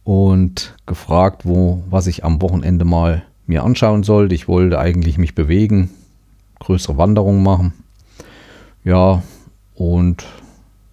und 0.02 0.74
gefragt, 0.86 1.44
wo, 1.44 1.82
was 1.90 2.06
ich 2.06 2.24
am 2.24 2.40
Wochenende 2.40 2.86
mal 2.86 3.22
mir 3.44 3.64
anschauen 3.64 4.02
sollte. 4.02 4.34
Ich 4.34 4.48
wollte 4.48 4.78
eigentlich 4.78 5.18
mich 5.18 5.34
bewegen, 5.34 5.90
größere 6.60 6.96
Wanderungen 6.96 7.42
machen. 7.42 7.72
Ja, 8.84 9.22
und 9.74 10.24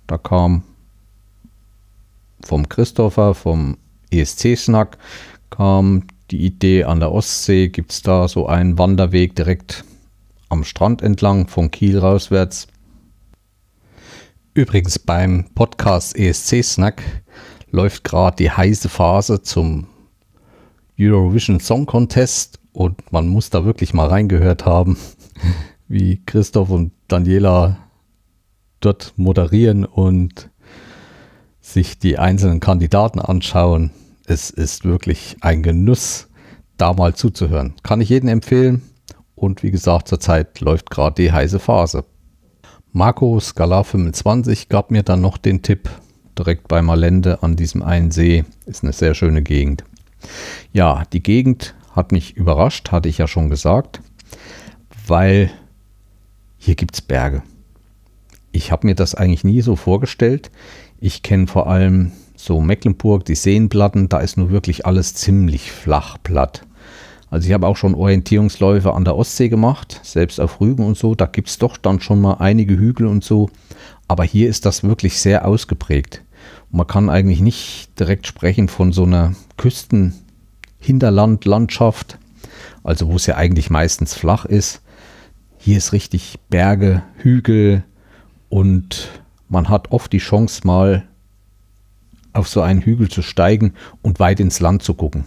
da 0.08 0.18
kam 0.18 0.64
vom 2.44 2.68
Christopher, 2.68 3.34
vom 3.34 3.78
ESC-Snack, 4.10 4.98
kam 5.50 6.04
die 6.32 6.46
Idee, 6.46 6.84
an 6.84 7.00
der 7.00 7.12
Ostsee 7.12 7.70
gibt 7.70 7.92
es 7.92 8.02
da 8.02 8.28
so 8.28 8.48
einen 8.48 8.78
Wanderweg 8.78 9.36
direkt 9.36 9.86
am 10.50 10.64
Strand 10.64 11.02
entlang, 11.02 11.48
von 11.48 11.72
Kiel 11.72 12.00
rauswärts. 12.00 12.68
Übrigens 14.54 14.98
beim 15.00 15.46
Podcast 15.54 16.18
ESC 16.18 16.64
Snack 16.64 17.04
läuft 17.70 18.04
gerade 18.04 18.38
die 18.38 18.52
heiße 18.52 18.90
Phase 18.90 19.42
zum 19.42 19.88
Eurovision 21.00 21.60
Song 21.60 21.86
Contest 21.86 22.60
und 22.74 23.12
man 23.12 23.28
muss 23.28 23.50
da 23.50 23.66
wirklich 23.66 23.94
mal 23.94 24.08
reingehört 24.08 24.66
haben, 24.66 24.98
wie 25.88 26.22
Christoph 26.26 26.70
und 26.70 26.92
Daniela 27.08 27.78
dort 28.80 29.14
moderieren 29.18 29.86
und 29.86 30.50
sich 31.62 32.00
die 32.00 32.18
einzelnen 32.18 32.60
Kandidaten 32.60 33.20
anschauen 33.20 33.92
es 34.28 34.50
ist 34.50 34.84
wirklich 34.84 35.38
ein 35.40 35.64
Genuss, 35.64 36.28
da 36.76 36.94
mal 36.94 37.16
zuzuhören. 37.16 37.74
Kann 37.82 38.02
ich 38.02 38.10
jedem 38.10 38.30
empfehlen. 38.30 38.84
Und 39.36 39.64
wie 39.64 39.72
gesagt, 39.72 40.10
zurzeit 40.10 40.60
läuft 40.60 40.90
gerade 40.90 41.16
die 41.16 41.32
heiße 41.32 41.60
Phase. 41.60 42.04
Marco 42.92 43.40
Scala 43.40 43.84
25 43.84 44.68
gab 44.68 44.92
mir 44.92 45.04
dann 45.04 45.22
noch 45.22 45.38
den 45.38 45.62
Tipp, 45.62 45.90
direkt 46.38 46.68
bei 46.68 46.82
Malende 46.82 47.42
an 47.42 47.56
diesem 47.56 47.84
einen 47.84 48.12
See. 48.12 48.44
Ist 48.66 48.84
eine 48.84 48.94
sehr 48.94 49.14
schöne 49.14 49.44
Gegend. 49.44 49.86
Ja, 50.74 51.04
die 51.14 51.24
Gegend 51.24 51.76
hat 51.96 52.12
mich 52.12 52.36
überrascht, 52.36 52.92
hatte 52.92 53.08
ich 53.08 53.20
ja 53.20 53.28
schon 53.28 53.50
gesagt, 53.50 54.02
weil 55.10 55.52
hier 56.58 56.76
gibt 56.76 56.96
es 56.96 57.02
Berge. 57.02 57.44
Ich 58.52 58.72
habe 58.72 58.88
mir 58.88 58.96
das 58.96 59.16
eigentlich 59.16 59.44
nie 59.44 59.62
so 59.62 59.76
vorgestellt. 59.76 60.50
Ich 61.00 61.22
kenne 61.22 61.48
vor 61.48 61.68
allem 61.68 62.12
so 62.36 62.62
Mecklenburg, 62.62 63.26
die 63.26 63.36
Seenplatten, 63.36 64.10
da 64.10 64.20
ist 64.20 64.38
nur 64.38 64.52
wirklich 64.52 64.86
alles 64.86 65.14
ziemlich 65.14 65.72
flach 65.72 66.18
platt. 66.24 66.64
Also 67.30 67.48
ich 67.48 67.54
habe 67.54 67.68
auch 67.68 67.76
schon 67.76 67.94
Orientierungsläufe 67.94 68.94
an 68.94 69.04
der 69.04 69.18
Ostsee 69.18 69.50
gemacht, 69.50 70.00
selbst 70.04 70.40
auf 70.40 70.62
Rügen 70.62 70.86
und 70.86 70.98
so. 70.98 71.14
Da 71.14 71.26
gibt 71.26 71.50
es 71.50 71.58
doch 71.58 71.76
dann 71.76 72.00
schon 72.00 72.22
mal 72.22 72.36
einige 72.36 72.78
Hügel 72.78 73.08
und 73.08 73.22
so. 73.24 73.50
Aber 74.08 74.24
hier 74.24 74.48
ist 74.48 74.66
das 74.66 74.84
wirklich 74.84 75.20
sehr 75.20 75.46
ausgeprägt. 75.46 76.24
Und 76.72 76.78
man 76.78 76.88
kann 76.88 77.10
eigentlich 77.10 77.42
nicht 77.42 77.90
direkt 78.00 78.28
sprechen 78.28 78.70
von 78.70 78.94
so 78.94 79.04
einer 79.04 79.34
Küstenhinterlandlandschaft, 79.58 82.18
also 82.84 83.10
wo 83.10 83.18
es 83.18 83.26
ja 83.26 83.36
eigentlich 83.36 83.70
meistens 83.70 84.14
flach 84.14 84.46
ist. 84.46 84.82
Hier 85.68 85.80
ist 85.80 85.92
richtig 85.92 86.40
Berge, 86.50 87.04
Hügel 87.18 87.84
und 88.48 89.10
man 89.50 89.68
hat 89.68 89.92
oft 89.92 90.14
die 90.14 90.20
Chance 90.20 90.62
mal 90.64 91.06
auf 92.32 92.48
so 92.48 92.62
einen 92.62 92.80
Hügel 92.80 93.10
zu 93.10 93.22
steigen 93.22 93.74
und 94.02 94.22
weit 94.22 94.40
ins 94.40 94.62
Land 94.62 94.82
zu 94.82 94.94
gucken. 94.94 95.26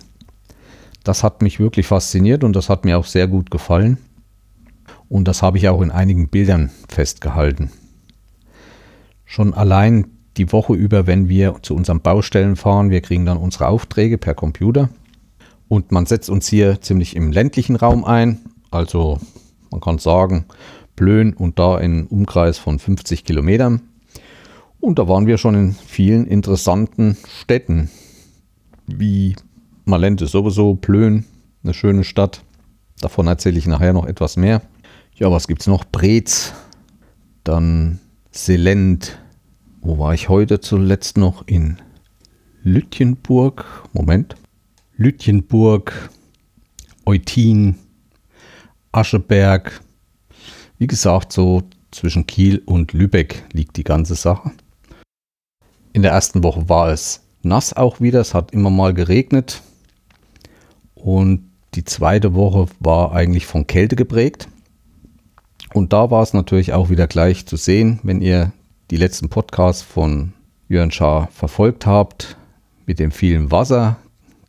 Das 1.04 1.22
hat 1.22 1.42
mich 1.42 1.60
wirklich 1.60 1.88
fasziniert 1.88 2.42
und 2.42 2.56
das 2.56 2.70
hat 2.70 2.86
mir 2.86 2.96
auch 2.96 3.04
sehr 3.04 3.28
gut 3.28 3.50
gefallen. 3.50 3.98
Und 5.10 5.28
das 5.28 5.42
habe 5.42 5.58
ich 5.58 5.68
auch 5.68 5.82
in 5.82 5.90
einigen 5.90 6.30
Bildern 6.30 6.70
festgehalten. 6.88 7.70
Schon 9.26 9.52
allein 9.52 10.06
die 10.38 10.52
Woche 10.52 10.72
über, 10.72 11.06
wenn 11.06 11.28
wir 11.28 11.56
zu 11.60 11.74
unseren 11.74 12.00
Baustellen 12.00 12.56
fahren, 12.56 12.88
wir 12.88 13.02
kriegen 13.02 13.26
dann 13.26 13.36
unsere 13.36 13.68
Aufträge 13.68 14.16
per 14.16 14.34
Computer. 14.34 14.88
Und 15.68 15.92
man 15.92 16.06
setzt 16.06 16.30
uns 16.30 16.48
hier 16.48 16.80
ziemlich 16.80 17.14
im 17.14 17.30
ländlichen 17.30 17.76
Raum 17.76 18.06
ein. 18.06 18.38
Also 18.70 19.20
man 19.70 19.80
kann 19.80 19.98
sagen, 19.98 20.46
Plön 20.96 21.32
und 21.32 21.58
da 21.58 21.78
in 21.78 22.06
Umkreis 22.06 22.58
von 22.58 22.78
50 22.78 23.24
Kilometern. 23.24 23.82
Und 24.80 24.98
da 24.98 25.08
waren 25.08 25.26
wir 25.26 25.38
schon 25.38 25.54
in 25.54 25.74
vielen 25.74 26.26
interessanten 26.26 27.16
Städten, 27.40 27.90
wie 28.86 29.36
Malente 29.84 30.26
sowieso, 30.26 30.74
Plön, 30.74 31.24
eine 31.62 31.74
schöne 31.74 32.04
Stadt. 32.04 32.42
Davon 33.00 33.26
erzähle 33.26 33.58
ich 33.58 33.66
nachher 33.66 33.92
noch 33.92 34.06
etwas 34.06 34.36
mehr. 34.36 34.62
Ja, 35.14 35.30
was 35.30 35.46
gibt 35.48 35.62
es 35.62 35.66
noch? 35.66 35.84
Brez, 35.84 36.52
dann 37.44 37.98
Selend. 38.32 39.18
Wo 39.80 39.98
war 39.98 40.14
ich 40.14 40.28
heute 40.28 40.60
zuletzt 40.60 41.16
noch? 41.16 41.46
In 41.48 41.78
Lütjenburg. 42.62 43.64
Moment. 43.92 44.36
Lütjenburg, 44.96 46.10
Eutin, 47.06 47.74
Ascheberg. 48.92 49.80
Wie 50.78 50.86
gesagt, 50.86 51.32
so 51.32 51.62
zwischen 51.90 52.26
Kiel 52.26 52.62
und 52.64 52.92
Lübeck 52.92 53.44
liegt 53.52 53.76
die 53.76 53.84
ganze 53.84 54.14
Sache. 54.14 54.50
In 55.92 56.02
der 56.02 56.12
ersten 56.12 56.42
Woche 56.42 56.68
war 56.68 56.88
es 56.88 57.22
nass 57.42 57.72
auch 57.72 58.00
wieder, 58.00 58.20
es 58.20 58.34
hat 58.34 58.52
immer 58.52 58.70
mal 58.70 58.94
geregnet. 58.94 59.62
Und 60.94 61.50
die 61.74 61.84
zweite 61.84 62.34
Woche 62.34 62.66
war 62.80 63.12
eigentlich 63.12 63.46
von 63.46 63.66
Kälte 63.66 63.96
geprägt. 63.96 64.48
Und 65.72 65.92
da 65.92 66.10
war 66.10 66.22
es 66.22 66.32
natürlich 66.32 66.72
auch 66.72 66.90
wieder 66.90 67.06
gleich 67.06 67.46
zu 67.46 67.56
sehen, 67.56 68.00
wenn 68.02 68.20
ihr 68.20 68.52
die 68.90 68.96
letzten 68.96 69.28
Podcasts 69.28 69.82
von 69.82 70.32
Jörn 70.68 70.90
Schaar 70.90 71.28
verfolgt 71.32 71.86
habt, 71.86 72.36
mit 72.86 72.98
dem 72.98 73.12
vielen 73.12 73.52
Wasser. 73.52 73.98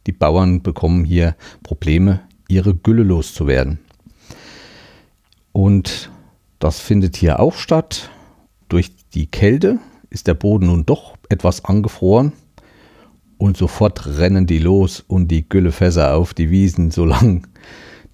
Die 0.08 0.12
Bauern 0.12 0.64
bekommen 0.64 1.06
hier 1.06 1.36
Probleme, 1.62 2.22
ihre 2.48 2.74
Gülle 2.76 3.04
loszuwerden. 3.04 3.80
Und 5.52 6.12
das 6.60 6.80
findet 6.80 7.16
hier 7.16 7.40
auch 7.40 7.56
statt. 7.56 8.10
Durch 8.70 8.92
die 9.14 9.28
Kälte 9.28 9.80
ist 10.10 10.28
der 10.28 10.34
Boden 10.34 10.68
nun 10.68 10.86
doch 10.86 11.16
etwas 11.30 11.66
angefroren 11.66 12.34
und 13.38 13.58
sofort 13.58 14.06
rennen 14.18 14.46
die 14.46 14.60
los 14.60 15.04
und 15.08 15.30
die 15.30 15.48
Güllefässer 15.48 16.16
auf 16.16 16.34
die 16.34 16.52
Wiesen, 16.52 16.92
solange 16.92 17.42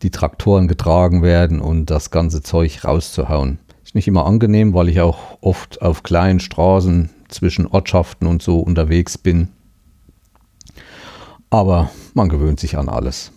die 0.01 0.11
Traktoren 0.11 0.67
getragen 0.67 1.21
werden 1.21 1.59
und 1.59 1.87
das 1.87 2.11
ganze 2.11 2.41
Zeug 2.41 2.85
rauszuhauen. 2.85 3.59
Ist 3.83 3.95
nicht 3.95 4.07
immer 4.07 4.25
angenehm, 4.25 4.73
weil 4.73 4.89
ich 4.89 5.01
auch 5.01 5.37
oft 5.41 5.81
auf 5.81 6.03
kleinen 6.03 6.39
Straßen 6.39 7.09
zwischen 7.27 7.67
Ortschaften 7.67 8.27
und 8.27 8.41
so 8.41 8.59
unterwegs 8.59 9.17
bin. 9.17 9.49
Aber 11.49 11.89
man 12.13 12.29
gewöhnt 12.29 12.59
sich 12.59 12.77
an 12.77 12.89
alles. 12.89 13.31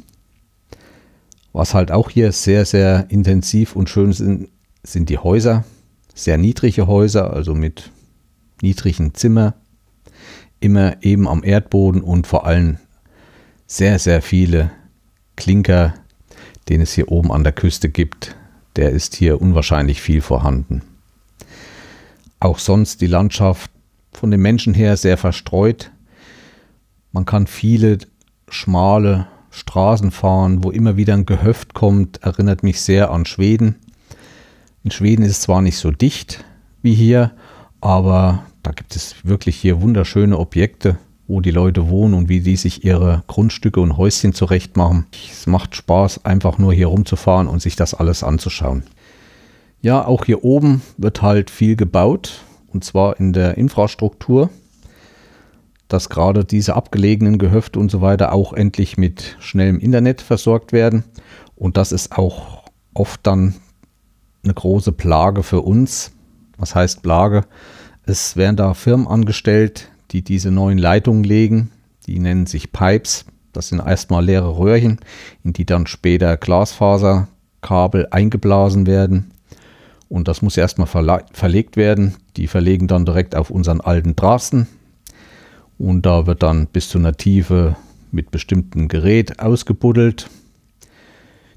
Was 1.52 1.74
halt 1.74 1.90
auch 1.90 2.10
hier 2.10 2.32
sehr, 2.32 2.64
sehr 2.64 3.06
intensiv 3.08 3.74
und 3.74 3.88
schön 3.88 4.12
sind, 4.12 4.48
sind 4.82 5.08
die 5.08 5.18
Häuser. 5.18 5.64
Sehr 6.14 6.38
niedrige 6.38 6.86
Häuser, 6.86 7.32
also 7.32 7.54
mit 7.54 7.90
niedrigen 8.62 9.14
Zimmer. 9.14 9.54
Immer 10.60 11.02
eben 11.02 11.26
am 11.26 11.42
Erdboden 11.42 12.02
und 12.02 12.26
vor 12.26 12.46
allem 12.46 12.78
sehr, 13.66 13.98
sehr 13.98 14.20
viele 14.22 14.70
Klinker, 15.36 15.94
den 16.68 16.80
es 16.80 16.92
hier 16.92 17.10
oben 17.10 17.32
an 17.32 17.44
der 17.44 17.52
Küste 17.52 17.88
gibt. 17.88 18.36
Der 18.76 18.90
ist 18.90 19.16
hier 19.16 19.40
unwahrscheinlich 19.40 20.00
viel 20.00 20.20
vorhanden. 20.20 20.82
Auch 22.38 22.58
sonst 22.58 23.00
die 23.00 23.06
Landschaft 23.06 23.70
von 24.12 24.30
den 24.30 24.40
Menschen 24.40 24.74
her 24.74 24.96
sehr 24.96 25.16
verstreut. 25.16 25.90
Man 27.12 27.24
kann 27.24 27.46
viele 27.46 27.98
schmale 28.48 29.26
Straßen 29.50 30.10
fahren, 30.10 30.62
wo 30.62 30.70
immer 30.70 30.96
wieder 30.96 31.14
ein 31.14 31.26
Gehöft 31.26 31.74
kommt, 31.74 32.22
erinnert 32.22 32.62
mich 32.62 32.80
sehr 32.80 33.10
an 33.10 33.26
Schweden. 33.26 33.76
In 34.84 34.90
Schweden 34.90 35.22
ist 35.22 35.32
es 35.32 35.40
zwar 35.40 35.62
nicht 35.62 35.78
so 35.78 35.90
dicht 35.90 36.44
wie 36.82 36.94
hier, 36.94 37.32
aber 37.80 38.44
da 38.62 38.72
gibt 38.72 38.96
es 38.96 39.16
wirklich 39.24 39.56
hier 39.56 39.82
wunderschöne 39.82 40.38
Objekte, 40.38 40.98
wo 41.26 41.40
die 41.40 41.50
Leute 41.50 41.88
wohnen 41.88 42.14
und 42.14 42.28
wie 42.28 42.40
die 42.40 42.56
sich 42.56 42.84
ihre 42.84 43.22
Grundstücke 43.26 43.80
und 43.80 43.96
Häuschen 43.96 44.32
zurechtmachen. 44.32 45.06
Es 45.30 45.46
macht 45.46 45.76
Spaß, 45.76 46.24
einfach 46.24 46.58
nur 46.58 46.72
hier 46.72 46.88
rumzufahren 46.88 47.46
und 47.46 47.60
sich 47.60 47.76
das 47.76 47.94
alles 47.94 48.22
anzuschauen. 48.22 48.84
Ja, 49.82 50.04
auch 50.04 50.24
hier 50.24 50.44
oben 50.44 50.82
wird 50.96 51.22
halt 51.22 51.50
viel 51.50 51.76
gebaut 51.76 52.40
und 52.68 52.84
zwar 52.84 53.18
in 53.18 53.32
der 53.32 53.56
Infrastruktur 53.56 54.50
dass 55.90 56.08
gerade 56.08 56.44
diese 56.44 56.76
abgelegenen 56.76 57.36
Gehöfte 57.36 57.78
und 57.78 57.90
so 57.90 58.00
weiter 58.00 58.32
auch 58.32 58.52
endlich 58.52 58.96
mit 58.96 59.36
schnellem 59.40 59.78
Internet 59.80 60.22
versorgt 60.22 60.72
werden. 60.72 61.04
Und 61.56 61.76
das 61.76 61.92
ist 61.92 62.16
auch 62.16 62.62
oft 62.94 63.26
dann 63.26 63.56
eine 64.44 64.54
große 64.54 64.92
Plage 64.92 65.42
für 65.42 65.60
uns. 65.60 66.12
Was 66.56 66.74
heißt 66.74 67.02
Plage? 67.02 67.42
Es 68.06 68.36
werden 68.36 68.56
da 68.56 68.72
Firmen 68.74 69.08
angestellt, 69.08 69.90
die 70.12 70.22
diese 70.22 70.50
neuen 70.50 70.78
Leitungen 70.78 71.24
legen. 71.24 71.70
Die 72.06 72.18
nennen 72.18 72.46
sich 72.46 72.72
Pipes. 72.72 73.26
Das 73.52 73.68
sind 73.68 73.80
erstmal 73.80 74.24
leere 74.24 74.58
Röhrchen, 74.58 75.00
in 75.42 75.52
die 75.52 75.66
dann 75.66 75.88
später 75.88 76.36
Glasfaserkabel 76.36 78.06
eingeblasen 78.12 78.86
werden. 78.86 79.32
Und 80.08 80.28
das 80.28 80.40
muss 80.40 80.56
erstmal 80.56 80.88
verlegt 81.32 81.76
werden. 81.76 82.14
Die 82.36 82.46
verlegen 82.46 82.86
dann 82.86 83.04
direkt 83.04 83.34
auf 83.34 83.50
unseren 83.50 83.80
alten 83.80 84.14
Drasten, 84.16 84.68
und 85.80 86.04
da 86.04 86.26
wird 86.26 86.42
dann 86.42 86.66
bis 86.66 86.90
zu 86.90 86.98
einer 86.98 87.14
Tiefe 87.14 87.74
mit 88.12 88.30
bestimmtem 88.30 88.88
Gerät 88.88 89.40
ausgebuddelt. 89.40 90.28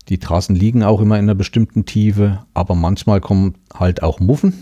Die 0.07 0.17
Trassen 0.17 0.55
liegen 0.55 0.81
auch 0.81 1.01
immer 1.01 1.17
in 1.17 1.25
einer 1.25 1.35
bestimmten 1.35 1.85
Tiefe, 1.85 2.45
aber 2.53 2.73
manchmal 2.73 3.19
kommen 3.19 3.55
halt 3.73 4.01
auch 4.01 4.21
Muffen 4.21 4.53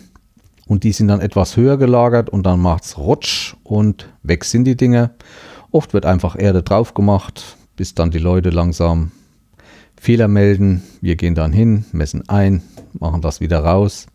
und 0.65 0.83
die 0.83 0.91
sind 0.91 1.09
dann 1.09 1.21
etwas 1.21 1.57
höher 1.57 1.77
gelagert 1.77 2.29
und 2.29 2.43
dann 2.43 2.59
macht 2.59 2.85
es 2.85 2.97
Rutsch 2.97 3.55
und 3.63 4.09
weg 4.23 4.45
sind 4.45 4.65
die 4.65 4.75
Dinge. 4.75 5.11
Oft 5.69 5.93
wird 5.93 6.07
einfach 6.07 6.35
Erde 6.37 6.63
drauf 6.63 6.95
gemacht, 6.95 7.55
bis 7.75 7.93
dann 7.93 8.09
die 8.09 8.19
Leute 8.19 8.49
langsam 8.49 9.11
Fehler 9.95 10.27
melden. 10.27 10.81
Wir 11.01 11.15
gehen 11.15 11.35
dann 11.35 11.53
hin, 11.53 11.85
messen 11.91 12.27
ein, 12.29 12.63
machen 12.93 13.21
das 13.21 13.41
wieder 13.41 13.59
raus. 13.59 14.07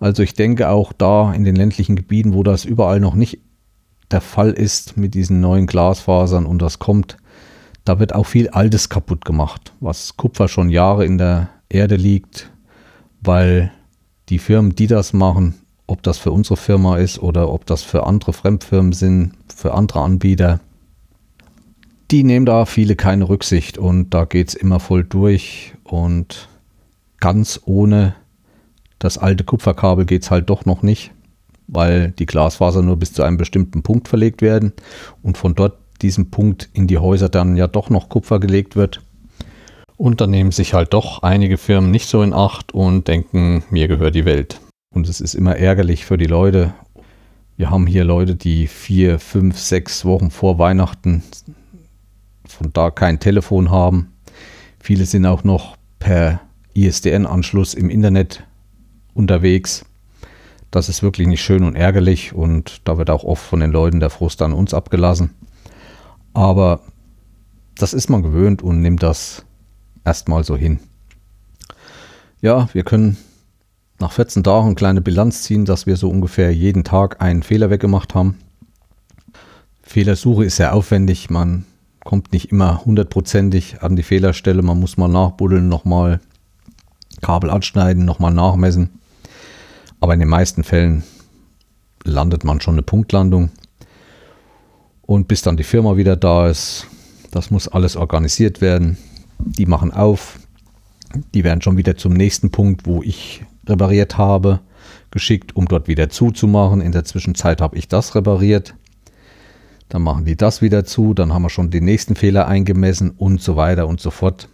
Also 0.00 0.22
ich 0.22 0.32
denke 0.32 0.70
auch 0.70 0.94
da 0.94 1.34
in 1.34 1.44
den 1.44 1.56
ländlichen 1.56 1.96
Gebieten, 1.96 2.32
wo 2.32 2.42
das 2.42 2.64
überall 2.64 3.00
noch 3.00 3.14
nicht 3.14 3.40
der 4.10 4.20
Fall 4.20 4.50
ist 4.50 4.96
mit 4.96 5.14
diesen 5.14 5.40
neuen 5.40 5.66
Glasfasern 5.66 6.46
und 6.46 6.62
das 6.62 6.78
kommt, 6.78 7.16
da 7.84 7.98
wird 7.98 8.14
auch 8.14 8.26
viel 8.26 8.48
Altes 8.48 8.88
kaputt 8.88 9.24
gemacht, 9.24 9.72
was 9.80 10.16
Kupfer 10.16 10.48
schon 10.48 10.70
Jahre 10.70 11.04
in 11.04 11.18
der 11.18 11.50
Erde 11.68 11.96
liegt, 11.96 12.50
weil 13.20 13.72
die 14.28 14.38
Firmen, 14.38 14.74
die 14.74 14.86
das 14.86 15.12
machen, 15.12 15.54
ob 15.86 16.02
das 16.02 16.18
für 16.18 16.32
unsere 16.32 16.56
Firma 16.56 16.98
ist 16.98 17.18
oder 17.18 17.50
ob 17.50 17.66
das 17.66 17.82
für 17.82 18.06
andere 18.06 18.32
Fremdfirmen 18.32 18.92
sind, 18.92 19.32
für 19.54 19.74
andere 19.74 20.00
Anbieter, 20.00 20.60
die 22.10 22.24
nehmen 22.24 22.46
da 22.46 22.64
viele 22.64 22.96
keine 22.96 23.28
Rücksicht 23.28 23.76
und 23.76 24.10
da 24.10 24.24
geht 24.24 24.48
es 24.48 24.54
immer 24.54 24.80
voll 24.80 25.04
durch 25.04 25.74
und 25.84 26.48
ganz 27.20 27.60
ohne 27.64 28.14
das 28.98 29.18
alte 29.18 29.44
Kupferkabel 29.44 30.06
geht 30.06 30.22
es 30.22 30.30
halt 30.30 30.48
doch 30.50 30.64
noch 30.64 30.82
nicht 30.82 31.12
weil 31.68 32.10
die 32.12 32.26
Glasfaser 32.26 32.82
nur 32.82 32.96
bis 32.96 33.12
zu 33.12 33.22
einem 33.22 33.36
bestimmten 33.36 33.82
Punkt 33.82 34.08
verlegt 34.08 34.42
werden 34.42 34.72
und 35.22 35.38
von 35.38 35.54
dort 35.54 35.78
diesem 36.02 36.30
Punkt 36.30 36.68
in 36.72 36.86
die 36.86 36.98
Häuser 36.98 37.28
dann 37.28 37.56
ja 37.56 37.66
doch 37.66 37.90
noch 37.90 38.08
Kupfer 38.08 38.40
gelegt 38.40 38.74
wird. 38.74 39.02
Und 39.96 40.20
dann 40.20 40.30
nehmen 40.30 40.52
sich 40.52 40.74
halt 40.74 40.94
doch 40.94 41.22
einige 41.22 41.58
Firmen 41.58 41.90
nicht 41.90 42.08
so 42.08 42.22
in 42.22 42.32
Acht 42.32 42.72
und 42.72 43.08
denken, 43.08 43.64
mir 43.70 43.88
gehört 43.88 44.14
die 44.14 44.24
Welt. 44.24 44.60
Und 44.94 45.08
es 45.08 45.20
ist 45.20 45.34
immer 45.34 45.56
ärgerlich 45.56 46.04
für 46.04 46.16
die 46.16 46.26
Leute. 46.26 46.72
Wir 47.56 47.70
haben 47.70 47.86
hier 47.86 48.04
Leute, 48.04 48.36
die 48.36 48.68
vier, 48.68 49.18
fünf, 49.18 49.58
sechs 49.58 50.04
Wochen 50.04 50.30
vor 50.30 50.58
Weihnachten 50.58 51.24
von 52.46 52.72
da 52.72 52.90
kein 52.90 53.20
Telefon 53.20 53.70
haben. 53.70 54.12
Viele 54.78 55.04
sind 55.04 55.26
auch 55.26 55.44
noch 55.44 55.76
per 55.98 56.40
ISDN-Anschluss 56.74 57.74
im 57.74 57.90
Internet 57.90 58.44
unterwegs. 59.14 59.84
Das 60.70 60.88
ist 60.88 61.02
wirklich 61.02 61.26
nicht 61.26 61.42
schön 61.42 61.64
und 61.64 61.76
ärgerlich 61.76 62.34
und 62.34 62.82
da 62.84 62.98
wird 62.98 63.10
auch 63.10 63.24
oft 63.24 63.42
von 63.42 63.60
den 63.60 63.70
Leuten 63.70 64.00
der 64.00 64.10
Frust 64.10 64.42
an 64.42 64.52
uns 64.52 64.74
abgelassen. 64.74 65.34
Aber 66.34 66.80
das 67.76 67.94
ist 67.94 68.10
man 68.10 68.22
gewöhnt 68.22 68.62
und 68.62 68.82
nimmt 68.82 69.02
das 69.02 69.44
erstmal 70.04 70.44
so 70.44 70.56
hin. 70.56 70.80
Ja, 72.40 72.68
wir 72.72 72.84
können 72.84 73.16
nach 73.98 74.12
14 74.12 74.44
Tagen 74.44 74.66
eine 74.66 74.74
kleine 74.74 75.00
Bilanz 75.00 75.42
ziehen, 75.42 75.64
dass 75.64 75.86
wir 75.86 75.96
so 75.96 76.08
ungefähr 76.08 76.54
jeden 76.54 76.84
Tag 76.84 77.20
einen 77.20 77.42
Fehler 77.42 77.70
weggemacht 77.70 78.14
haben. 78.14 78.38
Fehlersuche 79.82 80.44
ist 80.44 80.56
sehr 80.56 80.74
aufwendig, 80.74 81.30
man 81.30 81.64
kommt 82.04 82.32
nicht 82.32 82.52
immer 82.52 82.84
hundertprozentig 82.84 83.82
an 83.82 83.96
die 83.96 84.02
Fehlerstelle, 84.02 84.62
man 84.62 84.78
muss 84.78 84.96
mal 84.96 85.08
nachbuddeln, 85.08 85.68
nochmal 85.68 86.20
Kabel 87.22 87.50
anschneiden, 87.50 88.04
nochmal 88.04 88.32
nachmessen. 88.32 88.97
Aber 90.00 90.14
in 90.14 90.20
den 90.20 90.28
meisten 90.28 90.64
Fällen 90.64 91.02
landet 92.04 92.44
man 92.44 92.60
schon 92.60 92.74
eine 92.74 92.82
Punktlandung. 92.82 93.50
Und 95.02 95.28
bis 95.28 95.42
dann 95.42 95.56
die 95.56 95.64
Firma 95.64 95.96
wieder 95.96 96.16
da 96.16 96.48
ist, 96.48 96.86
das 97.30 97.50
muss 97.50 97.68
alles 97.68 97.96
organisiert 97.96 98.60
werden. 98.60 98.98
Die 99.38 99.66
machen 99.66 99.92
auf. 99.92 100.38
Die 101.34 101.44
werden 101.44 101.62
schon 101.62 101.76
wieder 101.76 101.96
zum 101.96 102.12
nächsten 102.12 102.50
Punkt, 102.50 102.86
wo 102.86 103.02
ich 103.02 103.44
repariert 103.66 104.18
habe, 104.18 104.60
geschickt, 105.10 105.56
um 105.56 105.66
dort 105.66 105.88
wieder 105.88 106.10
zuzumachen. 106.10 106.80
In 106.80 106.92
der 106.92 107.04
Zwischenzeit 107.04 107.60
habe 107.60 107.76
ich 107.76 107.88
das 107.88 108.14
repariert. 108.14 108.74
Dann 109.88 110.02
machen 110.02 110.24
die 110.24 110.36
das 110.36 110.60
wieder 110.60 110.84
zu. 110.84 111.14
Dann 111.14 111.32
haben 111.32 111.42
wir 111.42 111.50
schon 111.50 111.70
den 111.70 111.84
nächsten 111.84 112.14
Fehler 112.14 112.46
eingemessen 112.46 113.10
und 113.10 113.40
so 113.40 113.56
weiter 113.56 113.86
und 113.86 114.00
so 114.00 114.10
fort. 114.10 114.48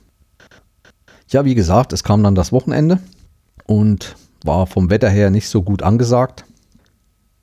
Ja, 1.30 1.44
wie 1.44 1.54
gesagt, 1.54 1.92
es 1.92 2.04
kam 2.04 2.22
dann 2.22 2.34
das 2.34 2.52
Wochenende 2.52 3.00
und 3.66 4.14
war 4.44 4.66
vom 4.66 4.90
Wetter 4.90 5.08
her 5.08 5.30
nicht 5.30 5.48
so 5.48 5.62
gut 5.62 5.82
angesagt. 5.82 6.44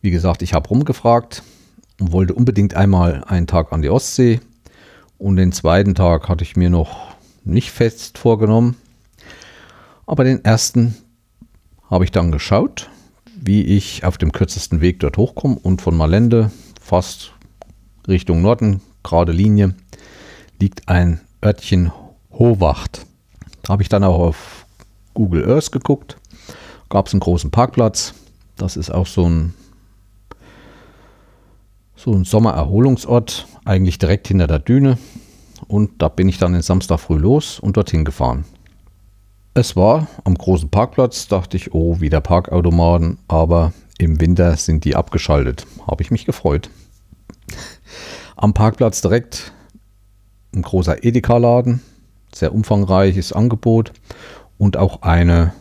Wie 0.01 0.11
gesagt, 0.11 0.41
ich 0.41 0.53
habe 0.53 0.69
rumgefragt 0.69 1.43
und 1.99 2.11
wollte 2.11 2.33
unbedingt 2.33 2.75
einmal 2.75 3.23
einen 3.25 3.47
Tag 3.47 3.73
an 3.73 3.81
die 3.81 3.89
Ostsee. 3.89 4.39
Und 5.17 5.35
den 5.35 5.51
zweiten 5.51 5.95
Tag 5.95 6.29
hatte 6.29 6.43
ich 6.43 6.55
mir 6.55 6.69
noch 6.69 7.15
nicht 7.43 7.71
fest 7.71 8.17
vorgenommen. 8.17 8.77
Aber 10.05 10.23
den 10.23 10.45
ersten 10.45 10.95
habe 11.89 12.03
ich 12.03 12.11
dann 12.11 12.31
geschaut, 12.31 12.89
wie 13.35 13.63
ich 13.63 14.05
auf 14.05 14.17
dem 14.17 14.31
kürzesten 14.31 14.79
Weg 14.79 14.99
dort 14.99 15.17
hochkomme 15.17 15.57
und 15.61 15.81
von 15.81 15.97
Malende 15.97 16.51
fast 16.79 17.33
Richtung 18.07 18.41
Norden, 18.41 18.81
gerade 19.03 19.31
Linie, 19.31 19.75
liegt 20.59 20.87
ein 20.87 21.19
Örtchen 21.43 21.91
Hohwacht. 22.31 23.05
Da 23.63 23.73
habe 23.73 23.83
ich 23.83 23.89
dann 23.89 24.03
auch 24.03 24.19
auf 24.19 24.65
Google 25.13 25.49
Earth 25.49 25.71
geguckt 25.71 26.20
gab 26.91 27.07
es 27.07 27.13
einen 27.13 27.21
großen 27.21 27.49
Parkplatz. 27.49 28.13
Das 28.57 28.77
ist 28.77 28.91
auch 28.91 29.07
so 29.07 29.27
ein, 29.27 29.55
so 31.95 32.11
ein 32.11 32.25
Sommererholungsort, 32.25 33.47
eigentlich 33.65 33.97
direkt 33.97 34.27
hinter 34.27 34.45
der 34.45 34.59
Düne. 34.59 34.99
Und 35.67 36.01
da 36.01 36.09
bin 36.09 36.29
ich 36.29 36.37
dann 36.37 36.53
den 36.53 36.61
Samstag 36.61 36.99
früh 36.99 37.17
los 37.17 37.59
und 37.59 37.77
dorthin 37.77 38.05
gefahren. 38.05 38.45
Es 39.53 39.75
war 39.75 40.07
am 40.23 40.35
großen 40.35 40.69
Parkplatz, 40.69 41.27
dachte 41.27 41.57
ich, 41.57 41.73
oh, 41.73 41.99
wieder 41.99 42.21
Parkautomaten, 42.21 43.17
aber 43.27 43.73
im 43.97 44.19
Winter 44.21 44.55
sind 44.57 44.85
die 44.85 44.95
abgeschaltet. 44.95 45.65
Habe 45.87 46.03
ich 46.03 46.11
mich 46.11 46.25
gefreut. 46.25 46.69
Am 48.35 48.53
Parkplatz 48.53 49.01
direkt 49.01 49.53
ein 50.53 50.61
großer 50.61 51.03
Edeka-Laden, 51.03 51.81
sehr 52.33 52.53
umfangreiches 52.53 53.33
Angebot 53.33 53.93
und 54.57 54.77
auch 54.77 55.01
eine 55.03 55.53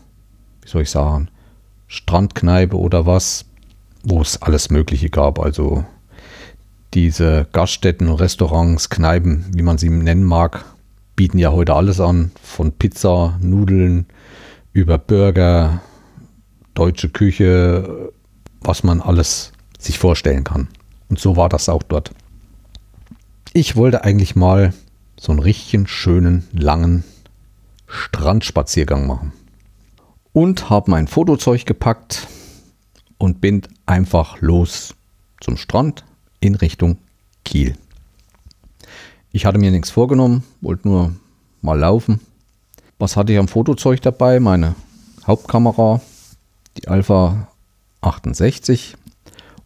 soll 0.71 0.83
ich 0.83 0.91
sagen, 0.91 1.29
Strandkneipe 1.89 2.77
oder 2.77 3.05
was, 3.07 3.45
wo 4.03 4.21
es 4.23 4.41
alles 4.41 4.71
Mögliche 4.71 5.11
gab. 5.11 5.39
Also 5.39 5.85
Diese 6.95 7.47
Gaststätten, 7.53 8.09
Restaurants, 8.09 8.91
Kneipen, 8.91 9.47
wie 9.55 9.63
man 9.63 9.79
sie 9.79 9.89
nennen 9.91 10.25
mag, 10.25 10.65
bieten 11.15 11.39
ja 11.39 11.53
heute 11.53 11.75
alles 11.75 12.01
an. 12.01 12.33
Von 12.43 12.73
Pizza, 12.73 13.39
Nudeln 13.41 14.07
über 14.73 14.99
Burger, 14.99 15.83
deutsche 16.75 17.09
Küche, 17.09 18.13
was 18.61 18.83
man 18.83 19.01
alles 19.01 19.53
sich 19.79 19.99
vorstellen 19.99 20.45
kann. 20.45 20.69
Und 21.09 21.19
so 21.19 21.37
war 21.37 21.49
das 21.49 21.69
auch 21.69 21.83
dort. 21.83 22.11
Ich 23.53 23.77
wollte 23.77 24.05
eigentlich 24.05 24.35
mal 24.35 24.73
so 25.19 25.33
einen 25.33 25.41
richtigen 25.41 25.87
schönen, 25.87 26.47
langen 26.53 27.05
Strandspaziergang 27.87 29.07
machen. 29.07 29.33
Und 30.33 30.71
habe 30.71 30.91
mein 30.91 31.09
Fotozeug 31.09 31.67
gepackt 31.67 32.29
und 33.19 33.41
bin 33.41 33.63
einfach 33.87 34.41
los 34.41 34.95
zum 35.41 35.57
Strand 35.57 36.05
in 36.41 36.55
Richtung 36.55 36.99
Kiel. 37.45 37.77
Ich 39.33 39.45
hatte 39.45 39.59
mir 39.59 39.71
nichts 39.71 39.91
vorgenommen, 39.91 40.45
wollte 40.61 40.89
nur 40.89 41.17
mal 41.63 41.79
laufen. 41.79 42.21
Was 42.99 43.17
hatte 43.17 43.33
ich 43.33 43.39
am 43.39 43.49
Fotozeug 43.49 44.01
dabei? 44.03 44.41
Meine 44.41 44.75
Hauptkamera, 45.27 46.01
die 46.77 46.89
Alpha 46.89 47.49
68. 48.01 48.97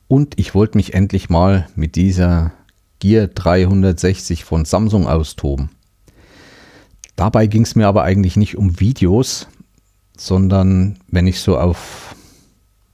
Und 0.09 0.38
ich 0.38 0.55
wollte 0.55 0.77
mich 0.77 0.94
endlich 0.94 1.31
mal 1.31 1.68
mit 1.74 1.96
dieser 1.96 2.53
Gear 2.98 3.27
360 3.27 4.44
von 4.44 4.64
Samsung 4.64 5.07
austoben. 5.07 5.70
Dabei 7.16 7.46
ging 7.46 7.62
es 7.62 7.74
mir 7.74 7.87
aber 7.87 8.03
eigentlich 8.03 8.37
nicht 8.37 8.57
um 8.57 8.81
Videos, 8.81 9.48
sondern 10.16 10.98
wenn 11.09 11.27
ich 11.27 11.40
so 11.40 11.59
auf 11.59 12.14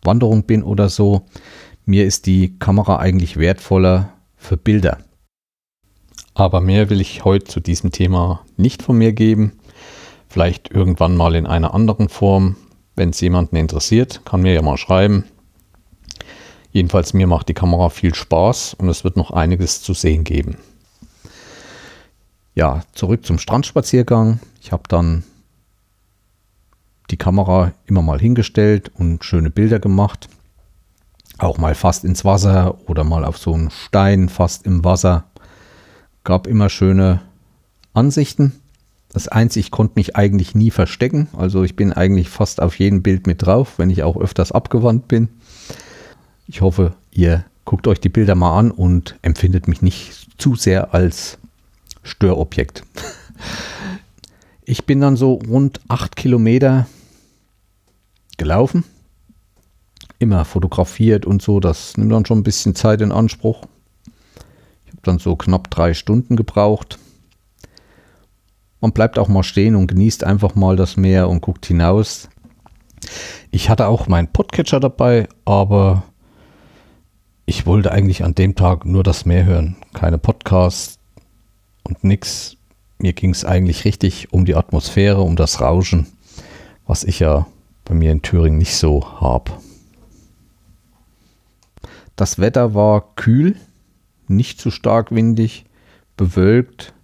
Wanderung 0.03 0.45
bin 0.45 0.63
oder 0.63 0.89
so, 0.89 1.27
mir 1.85 2.07
ist 2.07 2.27
die 2.27 2.59
Kamera 2.59 2.99
eigentlich 2.99 3.37
wertvoller 3.37 4.13
für 4.37 4.57
Bilder. 4.57 4.99
Aber 6.35 6.61
mehr 6.61 6.89
will 6.91 7.01
ich 7.01 7.25
heute 7.25 7.47
zu 7.47 7.61
diesem 7.61 7.93
Thema 7.93 8.45
nicht 8.57 8.83
von 8.83 8.97
mir 8.97 9.13
geben. 9.13 9.53
Vielleicht 10.29 10.71
irgendwann 10.71 11.17
mal 11.17 11.35
in 11.35 11.47
einer 11.47 11.75
anderen 11.75 12.09
Form. 12.09 12.57
Wenn 12.95 13.11
es 13.11 13.21
jemanden 13.21 13.57
interessiert, 13.57 14.23
kann 14.25 14.43
mir 14.43 14.55
ja 14.55 14.63
mal 14.63 14.77
schreiben. 14.77 15.25
Jedenfalls 16.73 17.15
mir 17.15 17.27
macht 17.27 17.49
die 17.49 17.55
Kamera 17.55 17.89
viel 17.89 18.15
Spaß 18.15 18.75
und 18.75 18.89
es 18.89 19.03
wird 19.03 19.17
noch 19.17 19.33
einiges 19.33 19.83
zu 19.83 19.93
sehen 19.93 20.23
geben. 20.25 20.57
Ja, 22.55 22.83
zurück 22.93 23.27
zum 23.27 23.39
Strandspaziergang. 23.39 24.39
Ich 24.61 24.71
habe 24.71 24.85
dann 24.89 25.25
die 27.11 27.17
Kamera 27.17 27.73
immer 27.87 28.03
mal 28.03 28.19
hingestellt 28.19 28.91
und 28.95 29.25
schöne 29.25 29.51
Bilder 29.51 29.79
gemacht. 29.79 30.29
Auch 31.39 31.59
mal 31.59 31.75
fast 31.75 32.05
ins 32.05 32.25
Wasser 32.25 32.79
oder 32.87 33.05
mal 33.05 33.25
auf 33.25 33.39
so 33.39 33.55
einen 33.55 33.71
Stein 33.71 34.29
fast 34.29 34.67
im 34.67 34.85
Wasser. 34.85 35.25
Gab 36.25 36.47
immer 36.47 36.69
schöne 36.69 37.23
Ansichten. 37.95 38.53
Das 39.13 39.27
Einzige, 39.27 39.65
ich 39.65 39.71
konnte 39.71 39.95
mich 39.97 40.17
eigentlich 40.17 40.55
nie 40.55 40.71
verstecken. 40.71 41.29
Also 41.37 41.65
ich 41.65 41.75
bin 41.75 41.93
eigentlich 41.93 42.29
fast 42.29 42.63
auf 42.63 42.79
jedem 42.79 43.03
Bild 43.03 43.27
mit 43.27 43.45
drauf, 43.45 43.79
wenn 43.79 43.91
ich 43.91 44.03
auch 44.03 44.17
öfters 44.17 44.53
abgewandt 44.53 45.09
bin. 45.09 45.29
Ich 46.47 46.61
hoffe, 46.61 46.95
ihr 47.11 47.45
guckt 47.65 47.87
euch 47.87 48.01
die 48.01 48.09
Bilder 48.09 48.35
mal 48.35 48.59
an 48.59 48.71
und 48.71 49.17
empfindet 49.23 49.67
mich 49.67 49.83
nicht 49.83 50.29
zu 50.39 50.55
sehr 50.55 50.95
als 50.95 51.39
Störobjekt. 52.03 52.85
Ich 54.67 54.85
bin 54.85 55.01
dann 55.01 55.17
so 55.17 55.33
rund 55.33 55.81
acht 55.89 56.15
Kilometer 56.15 56.87
gelaufen, 58.41 58.85
immer 60.19 60.47
fotografiert 60.47 61.27
und 61.27 61.43
so. 61.43 61.61
Das 61.61 61.99
nimmt 61.99 62.11
dann 62.11 62.25
schon 62.25 62.39
ein 62.39 62.43
bisschen 62.43 62.75
Zeit 62.75 63.03
in 63.03 63.13
Anspruch. 63.13 63.65
Ich 64.87 64.93
habe 64.93 65.03
dann 65.03 65.19
so 65.19 65.37
knapp 65.37 65.71
drei 65.71 65.93
Stunden 65.93 66.37
gebraucht. 66.37 66.99
Man 68.81 68.93
bleibt 68.93 69.19
auch 69.19 69.29
mal 69.29 69.43
stehen 69.43 69.77
und 69.77 69.89
genießt 69.89 70.25
einfach 70.25 70.55
mal 70.55 70.75
das 70.75 70.97
Meer 70.97 71.29
und 71.29 71.43
guckt 71.43 71.67
hinaus. 71.67 72.31
Ich 73.51 73.69
hatte 73.69 73.87
auch 73.89 74.09
meinen 74.09 74.29
Podcatcher 74.29 74.81
dabei, 74.81 75.29
aber 75.45 76.03
ich 77.45 77.67
wollte 77.67 77.93
eigentlich 77.93 78.25
an 78.25 78.35
dem 78.35 78.55
Tag 78.55 78.87
nur 78.87 79.03
das 79.03 79.27
Meer 79.27 79.45
hören. 79.45 79.77
Keine 79.93 80.17
Podcasts 80.17 80.99
und 81.83 82.05
nichts. 82.05 82.57
Mir 82.97 83.13
ging 83.13 83.31
es 83.31 83.45
eigentlich 83.45 83.85
richtig 83.85 84.33
um 84.33 84.47
die 84.47 84.55
Atmosphäre, 84.55 85.21
um 85.21 85.37
das 85.37 85.61
Rauschen, 85.61 86.07
was 86.87 87.05
ich 87.05 87.19
ja 87.19 87.47
bei 87.91 87.97
mir 87.97 88.13
in 88.13 88.23
Thüringen 88.23 88.59
nicht 88.59 88.77
so 88.77 89.21
habe. 89.21 89.51
Das 92.15 92.39
Wetter 92.39 92.73
war 92.73 93.17
kühl, 93.17 93.57
nicht 94.29 94.61
zu 94.61 94.71
stark 94.71 95.11
windig, 95.11 95.65
bewölkt 96.17 96.95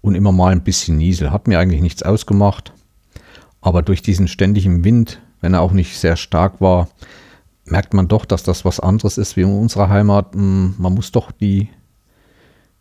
und 0.00 0.14
immer 0.14 0.32
mal 0.32 0.52
ein 0.52 0.64
bisschen 0.64 0.96
Niesel. 0.96 1.30
Hat 1.30 1.46
mir 1.46 1.58
eigentlich 1.58 1.82
nichts 1.82 2.02
ausgemacht. 2.02 2.72
Aber 3.60 3.82
durch 3.82 4.00
diesen 4.00 4.28
ständigen 4.28 4.82
Wind, 4.82 5.20
wenn 5.42 5.52
er 5.52 5.60
auch 5.60 5.72
nicht 5.72 5.98
sehr 5.98 6.16
stark 6.16 6.62
war, 6.62 6.88
merkt 7.66 7.92
man 7.92 8.08
doch, 8.08 8.24
dass 8.24 8.42
das 8.42 8.64
was 8.64 8.80
anderes 8.80 9.18
ist 9.18 9.36
wie 9.36 9.42
in 9.42 9.52
unserer 9.52 9.90
Heimat. 9.90 10.34
Hm, 10.34 10.74
man 10.78 10.94
muss 10.94 11.12
doch 11.12 11.32
die 11.32 11.68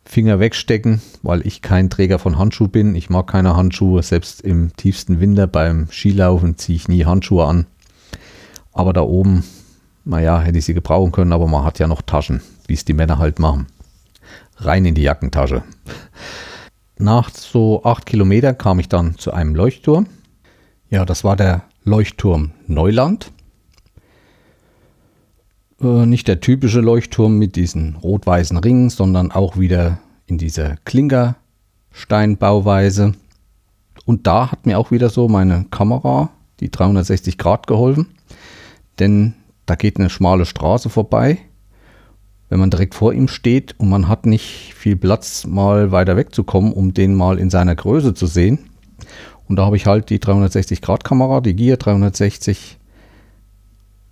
Finger 0.06 0.40
wegstecken, 0.40 1.02
weil 1.22 1.46
ich 1.46 1.62
kein 1.62 1.90
Träger 1.90 2.20
von 2.20 2.38
Handschuhen 2.38 2.72
bin. 2.72 2.96
Ich 2.96 3.10
mag 3.10 3.28
keine 3.28 3.56
Handschuhe. 3.56 4.02
Selbst 4.02 4.42
im 4.42 4.76
tiefsten 4.76 5.20
Winter 5.20 5.48
beim 5.48 5.88
Skilaufen 5.92 6.58
ziehe 6.58 6.76
ich 6.76 6.88
nie 6.88 7.06
Handschuhe 7.06 7.46
an. 7.46 7.68
Aber 8.74 8.94
da 8.94 9.02
oben, 9.02 9.44
naja, 10.06 10.42
hätte 10.42 10.58
ich 10.58 10.66
sie 10.66 10.74
gebrauchen 10.74 11.12
können, 11.12 11.34
aber 11.34 11.48
man 11.48 11.64
hat 11.64 11.80
ja 11.80 11.88
noch 11.88 12.02
Taschen, 12.02 12.42
wie 12.68 12.74
es 12.74 12.86
die 12.86 12.94
Männer 12.94 13.20
halt 13.20 13.40
machen. 13.40 13.68
Rein 14.58 14.86
in 14.86 14.96
die 14.96 15.04
Jackentasche. 15.04 15.64
Nach 16.98 17.30
so 17.30 17.84
acht 17.84 18.06
Kilometern 18.06 18.58
kam 18.58 18.80
ich 18.80 18.90
dann 18.90 19.18
zu 19.18 19.32
einem 19.32 19.56
Leuchtturm. 19.56 20.08
Ja, 20.90 21.06
das 21.06 21.24
war 21.24 21.36
der 21.36 21.64
Leuchtturm 21.84 22.52
Neuland. 22.68 23.32
Äh, 25.82 26.06
nicht 26.06 26.28
der 26.28 26.42
typische 26.42 26.82
Leuchtturm 26.82 27.38
mit 27.38 27.56
diesen 27.56 27.96
rot-weißen 27.96 28.58
Ringen, 28.58 28.90
sondern 28.90 29.32
auch 29.32 29.58
wieder 29.58 30.00
in 30.28 30.38
dieser 30.38 30.76
Klinkersteinbauweise. 30.86 33.14
Und 34.06 34.28
da 34.28 34.52
hat 34.52 34.66
mir 34.66 34.78
auch 34.78 34.92
wieder 34.92 35.10
so 35.10 35.30
meine 35.30 35.66
Kamera, 35.72 36.32
die 36.60 36.70
360 36.70 37.38
Grad 37.38 37.68
geholfen, 37.68 38.08
denn 39.00 39.36
da 39.66 39.76
geht 39.76 39.98
eine 40.00 40.10
schmale 40.10 40.46
Straße 40.46 40.90
vorbei. 40.90 41.38
Wenn 42.50 42.60
man 42.60 42.72
direkt 42.72 42.96
vor 42.96 43.14
ihm 43.14 43.28
steht 43.28 43.80
und 43.80 43.90
man 43.90 44.08
hat 44.08 44.26
nicht 44.26 44.74
viel 44.74 44.96
Platz, 44.96 45.46
mal 45.46 45.92
weiter 45.92 46.18
wegzukommen, 46.18 46.74
um 46.74 46.96
den 46.96 47.14
mal 47.14 47.38
in 47.38 47.52
seiner 47.52 47.76
Größe 47.76 48.16
zu 48.16 48.26
sehen. 48.26 48.58
Und 49.48 49.58
da 49.58 49.66
habe 49.66 49.78
ich 49.78 49.86
halt 49.86 50.10
die 50.10 50.20
360 50.20 50.82
Grad 50.82 51.04
Kamera, 51.04 51.42
die 51.42 51.56
Gear 51.56 51.78
360 51.78 52.79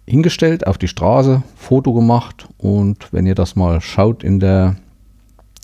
hingestellt 0.07 0.65
auf 0.65 0.77
die 0.77 0.87
Straße, 0.87 1.43
Foto 1.55 1.93
gemacht 1.93 2.47
und 2.57 3.11
wenn 3.11 3.27
ihr 3.27 3.35
das 3.35 3.55
mal 3.55 3.81
schaut 3.81 4.23
in 4.23 4.39
der 4.39 4.77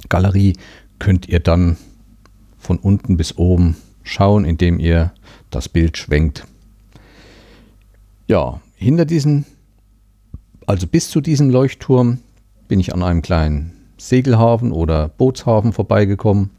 Galerie, 0.10 0.54
könnt 1.00 1.28
ihr 1.30 1.40
dann 1.40 1.78
von 2.58 2.78
unten 2.78 3.18
bis 3.18 3.38
oben 3.38 3.78
schauen, 4.04 4.46
indem 4.46 4.80
ihr 4.80 5.14
das 5.50 5.70
Bild 5.70 5.98
schwenkt. 5.98 6.46
Ja, 8.28 8.62
hinter 8.76 9.06
diesem, 9.06 9.46
also 10.68 10.88
bis 10.88 11.10
zu 11.10 11.22
diesem 11.22 11.50
Leuchtturm, 11.50 12.20
bin 12.68 12.80
ich 12.80 12.94
an 12.94 13.04
einem 13.04 13.22
kleinen 13.22 13.74
Segelhafen 13.98 14.72
oder 14.72 15.08
Bootshafen 15.08 15.72
vorbeigekommen. 15.72 16.50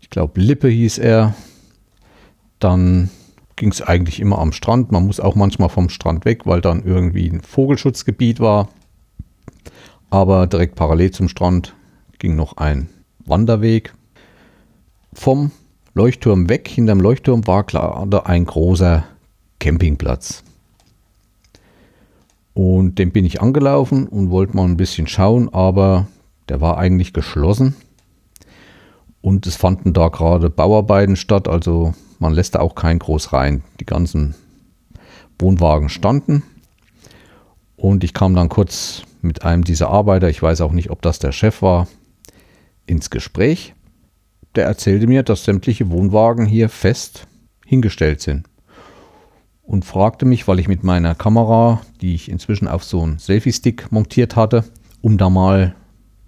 Ich 0.00 0.10
glaube, 0.10 0.40
Lippe 0.40 0.68
hieß 0.68 0.98
er. 0.98 1.34
Dann 2.58 3.10
ging 3.56 3.70
es 3.70 3.82
eigentlich 3.82 4.20
immer 4.20 4.38
am 4.38 4.52
Strand. 4.52 4.92
Man 4.92 5.06
muss 5.06 5.18
auch 5.18 5.34
manchmal 5.34 5.70
vom 5.70 5.88
Strand 5.88 6.24
weg, 6.24 6.46
weil 6.46 6.60
dann 6.60 6.84
irgendwie 6.84 7.28
ein 7.28 7.40
Vogelschutzgebiet 7.40 8.38
war. 8.38 8.68
Aber 10.10 10.46
direkt 10.46 10.76
parallel 10.76 11.10
zum 11.10 11.28
Strand 11.28 11.74
ging 12.18 12.36
noch 12.36 12.58
ein 12.58 12.88
Wanderweg. 13.24 13.94
Vom 15.12 15.50
Leuchtturm 15.94 16.48
weg, 16.48 16.68
hinterm 16.68 17.00
Leuchtturm 17.00 17.46
war 17.46 17.64
klar 17.64 18.06
ein 18.26 18.44
großer 18.44 19.04
Campingplatz. 19.58 20.44
Und 22.52 22.98
den 22.98 23.12
bin 23.12 23.24
ich 23.24 23.40
angelaufen 23.40 24.06
und 24.06 24.30
wollte 24.30 24.56
mal 24.56 24.64
ein 24.64 24.76
bisschen 24.76 25.06
schauen, 25.06 25.52
aber 25.52 26.06
der 26.48 26.60
war 26.60 26.78
eigentlich 26.78 27.12
geschlossen. 27.12 27.74
Und 29.26 29.44
es 29.48 29.56
fanden 29.56 29.92
da 29.92 30.06
gerade 30.06 30.50
Bauarbeiten 30.50 31.16
statt, 31.16 31.48
also 31.48 31.94
man 32.20 32.32
lässt 32.32 32.54
da 32.54 32.60
auch 32.60 32.76
kein 32.76 33.00
groß 33.00 33.32
rein. 33.32 33.64
Die 33.80 33.84
ganzen 33.84 34.36
Wohnwagen 35.40 35.88
standen. 35.88 36.44
Und 37.74 38.04
ich 38.04 38.14
kam 38.14 38.36
dann 38.36 38.48
kurz 38.48 39.02
mit 39.22 39.42
einem 39.42 39.64
dieser 39.64 39.88
Arbeiter, 39.88 40.30
ich 40.30 40.40
weiß 40.40 40.60
auch 40.60 40.70
nicht, 40.70 40.90
ob 40.90 41.02
das 41.02 41.18
der 41.18 41.32
Chef 41.32 41.60
war, 41.60 41.88
ins 42.86 43.10
Gespräch. 43.10 43.74
Der 44.54 44.66
erzählte 44.66 45.08
mir, 45.08 45.24
dass 45.24 45.42
sämtliche 45.42 45.90
Wohnwagen 45.90 46.46
hier 46.46 46.68
fest 46.68 47.26
hingestellt 47.64 48.20
sind. 48.20 48.46
Und 49.64 49.84
fragte 49.84 50.24
mich, 50.24 50.46
weil 50.46 50.60
ich 50.60 50.68
mit 50.68 50.84
meiner 50.84 51.16
Kamera, 51.16 51.80
die 52.00 52.14
ich 52.14 52.30
inzwischen 52.30 52.68
auf 52.68 52.84
so 52.84 53.02
einen 53.02 53.18
Selfie-Stick 53.18 53.90
montiert 53.90 54.36
hatte, 54.36 54.62
um 55.00 55.18
da 55.18 55.30
mal 55.30 55.74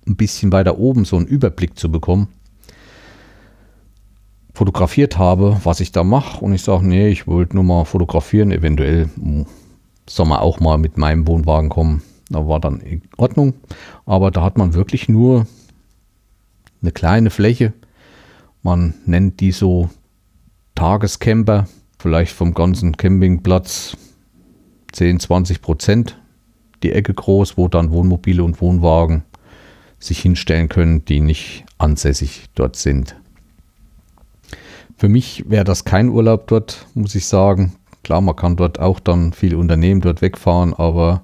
ein 0.04 0.16
bisschen 0.16 0.50
weiter 0.50 0.78
oben 0.78 1.04
so 1.04 1.14
einen 1.14 1.26
Überblick 1.26 1.78
zu 1.78 1.92
bekommen, 1.92 2.26
fotografiert 4.58 5.18
habe, 5.18 5.60
was 5.62 5.78
ich 5.78 5.92
da 5.92 6.02
mache. 6.02 6.44
Und 6.44 6.52
ich 6.52 6.62
sage, 6.62 6.84
nee, 6.84 7.08
ich 7.08 7.28
wollte 7.28 7.54
nur 7.54 7.62
mal 7.62 7.84
fotografieren. 7.84 8.50
Eventuell 8.50 9.08
soll 10.10 10.26
man 10.26 10.40
auch 10.40 10.58
mal 10.58 10.78
mit 10.78 10.98
meinem 10.98 11.28
Wohnwagen 11.28 11.70
kommen. 11.70 12.02
Da 12.28 12.44
war 12.48 12.58
dann 12.58 12.80
in 12.80 13.02
Ordnung. 13.16 13.54
Aber 14.04 14.32
da 14.32 14.42
hat 14.42 14.58
man 14.58 14.74
wirklich 14.74 15.08
nur 15.08 15.46
eine 16.82 16.90
kleine 16.90 17.30
Fläche. 17.30 17.72
Man 18.64 18.94
nennt 19.06 19.38
die 19.38 19.52
so 19.52 19.90
Tagescamper. 20.74 21.68
Vielleicht 22.00 22.32
vom 22.32 22.52
ganzen 22.52 22.96
Campingplatz 22.96 23.96
10, 24.90 25.20
20 25.20 25.62
Prozent 25.62 26.20
die 26.82 26.90
Ecke 26.90 27.14
groß, 27.14 27.56
wo 27.56 27.68
dann 27.68 27.92
Wohnmobile 27.92 28.42
und 28.42 28.60
Wohnwagen 28.60 29.22
sich 30.00 30.18
hinstellen 30.18 30.68
können, 30.68 31.04
die 31.04 31.20
nicht 31.20 31.64
ansässig 31.78 32.46
dort 32.56 32.74
sind. 32.74 33.14
Für 34.98 35.08
mich 35.08 35.44
wäre 35.48 35.62
das 35.62 35.84
kein 35.84 36.08
Urlaub 36.08 36.48
dort, 36.48 36.84
muss 36.94 37.14
ich 37.14 37.26
sagen. 37.26 37.76
Klar, 38.02 38.20
man 38.20 38.34
kann 38.34 38.56
dort 38.56 38.80
auch 38.80 38.98
dann 38.98 39.32
viele 39.32 39.56
Unternehmen 39.56 40.00
dort 40.00 40.22
wegfahren, 40.22 40.74
aber 40.74 41.22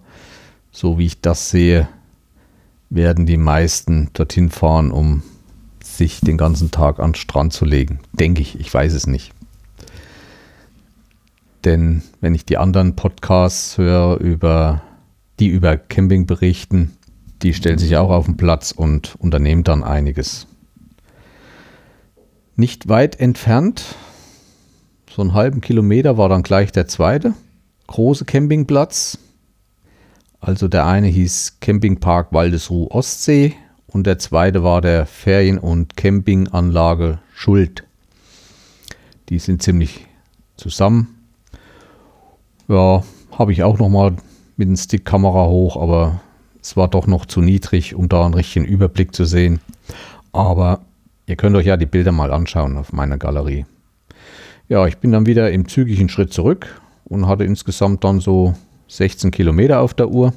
so 0.70 0.96
wie 0.96 1.06
ich 1.06 1.20
das 1.20 1.50
sehe, 1.50 1.88
werden 2.88 3.26
die 3.26 3.37
meisten 3.37 4.10
dorthin 4.12 4.50
fahren, 4.50 4.92
um 4.92 5.24
sich 5.82 6.20
den 6.20 6.38
ganzen 6.38 6.70
Tag 6.70 7.00
an 7.00 7.10
den 7.10 7.14
Strand 7.16 7.52
zu 7.52 7.64
legen. 7.64 7.98
Denke 8.12 8.42
ich, 8.42 8.60
ich 8.60 8.72
weiß 8.72 8.92
es 8.92 9.08
nicht. 9.08 9.32
Denn 11.64 12.02
wenn 12.20 12.37
ich 12.37 12.44
die 12.44 12.58
anderen 12.58 12.94
Podcasts 12.94 13.76
höre, 13.76 14.20
über, 14.20 14.82
die 15.40 15.48
über 15.48 15.76
Camping 15.76 16.26
berichten, 16.26 16.92
die 17.42 17.52
stellen 17.52 17.78
sich 17.78 17.96
auch 17.96 18.10
auf 18.10 18.26
den 18.26 18.37
Platz 18.37 18.70
und 18.70 19.16
unternehmen 19.18 19.64
dann 19.64 19.82
einiges. 19.82 20.46
Nicht 22.57 22.88
weit 22.88 23.19
entfernt, 23.19 23.97
so 25.11 25.23
einen 25.23 25.35
halben 25.35 25.61
Kilometer, 25.61 26.17
war 26.19 26.29
dann 26.29 26.43
gleich 26.43 26.71
der 26.71 26.87
zweite 26.87 27.35
große 27.87 28.25
Campingplatz. 28.25 29.19
Also 30.40 30.69
der 30.69 30.87
eine 30.87 31.09
hieß 31.09 31.59
Campingpark 31.61 32.33
Waldesruh 32.33 32.87
Ostsee 32.90 33.55
und 33.87 34.07
der 34.07 34.19
zweite 34.19 34.62
war 34.62 34.81
der 34.81 35.07
Ferien- 35.07 35.59
und 35.59 35.97
Campinganlage 35.97 37.19
Schuld. 37.35 37.85
Die 39.31 39.38
sind 39.38 39.62
ziemlich 39.62 40.07
zusammen. 40.57 41.19
Ja, 42.69 43.03
habe 43.33 43.53
ich 43.53 43.62
auch 43.62 43.79
noch 43.79 43.88
mal 43.88 44.17
mit 44.57 44.69
dem 44.69 44.77
Stick-Kamera 44.77 45.47
hoch, 45.47 45.77
aber 45.77 46.21
es 46.62 46.77
war 46.77 46.88
doch 46.88 47.07
noch 47.07 47.27
zu 47.27 47.40
niedrig, 47.40 47.95
um 47.95 48.09
da 48.09 48.25
einen 48.25 48.35
richtigen 48.35 48.64
Überblick 48.64 49.14
zu 49.14 49.25
sehen. 49.25 49.61
Aber 50.33 50.81
ihr 51.26 51.37
könnt 51.37 51.56
euch 51.56 51.66
ja 51.66 51.76
die 51.76 51.87
Bilder 51.87 52.12
mal 52.12 52.32
anschauen 52.32 52.76
auf 52.76 52.92
meiner 52.92 53.18
Galerie. 53.18 53.66
Ja, 54.68 54.87
ich 54.87 54.98
bin 54.98 55.12
dann 55.12 55.26
wieder 55.26 55.50
im 55.50 55.68
zügigen 55.68 56.08
Schritt 56.08 56.32
zurück 56.32 56.80
und 57.04 57.26
hatte 57.26 57.44
insgesamt 57.44 58.04
dann 58.04 58.20
so 58.20 58.54
16 58.88 59.30
Kilometer 59.30 59.80
auf 59.80 59.94
der 59.94 60.08
Uhr. 60.08 60.32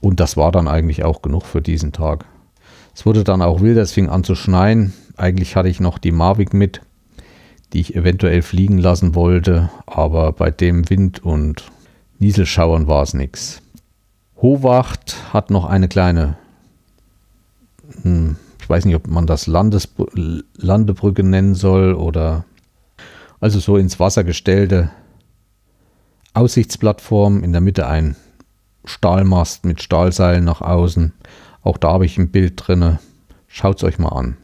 Und 0.00 0.20
das 0.20 0.36
war 0.36 0.52
dann 0.52 0.68
eigentlich 0.68 1.04
auch 1.04 1.22
genug 1.22 1.44
für 1.44 1.62
diesen 1.62 1.92
Tag. 1.92 2.26
Es 2.94 3.06
wurde 3.06 3.24
dann 3.24 3.42
auch 3.42 3.60
wild, 3.60 3.78
es 3.78 3.92
fing 3.92 4.08
an 4.08 4.24
zu 4.24 4.34
schneien. 4.34 4.92
Eigentlich 5.16 5.56
hatte 5.56 5.68
ich 5.68 5.80
noch 5.80 5.98
die 5.98 6.12
Mavic 6.12 6.54
mit, 6.54 6.80
die 7.72 7.80
ich 7.80 7.94
eventuell 7.94 8.42
fliegen 8.42 8.78
lassen 8.78 9.14
wollte, 9.14 9.70
aber 9.86 10.32
bei 10.32 10.50
dem 10.50 10.88
Wind 10.90 11.24
und 11.24 11.70
Nieselschauern 12.18 12.86
war 12.86 13.02
es 13.02 13.14
nichts. 13.14 13.62
Howacht 14.40 15.16
hat 15.32 15.50
noch 15.50 15.64
eine 15.64 15.88
kleine, 15.88 16.36
hm, 18.02 18.36
ich 18.64 18.70
weiß 18.70 18.86
nicht, 18.86 18.96
ob 18.96 19.08
man 19.08 19.26
das 19.26 19.46
Landes 19.46 19.90
Landebrücke 20.56 21.22
nennen 21.22 21.54
soll 21.54 21.92
oder 21.92 22.46
also 23.38 23.60
so 23.60 23.76
ins 23.76 24.00
Wasser 24.00 24.24
gestellte 24.24 24.90
Aussichtsplattform, 26.32 27.44
in 27.44 27.52
der 27.52 27.60
Mitte 27.60 27.86
ein 27.86 28.16
Stahlmast 28.86 29.66
mit 29.66 29.82
Stahlseilen 29.82 30.44
nach 30.44 30.62
außen. 30.62 31.12
Auch 31.60 31.76
da 31.76 31.92
habe 31.92 32.06
ich 32.06 32.16
ein 32.16 32.30
Bild 32.30 32.54
drin. 32.56 32.98
Schaut 33.48 33.76
es 33.76 33.84
euch 33.84 33.98
mal 33.98 34.08
an. 34.08 34.38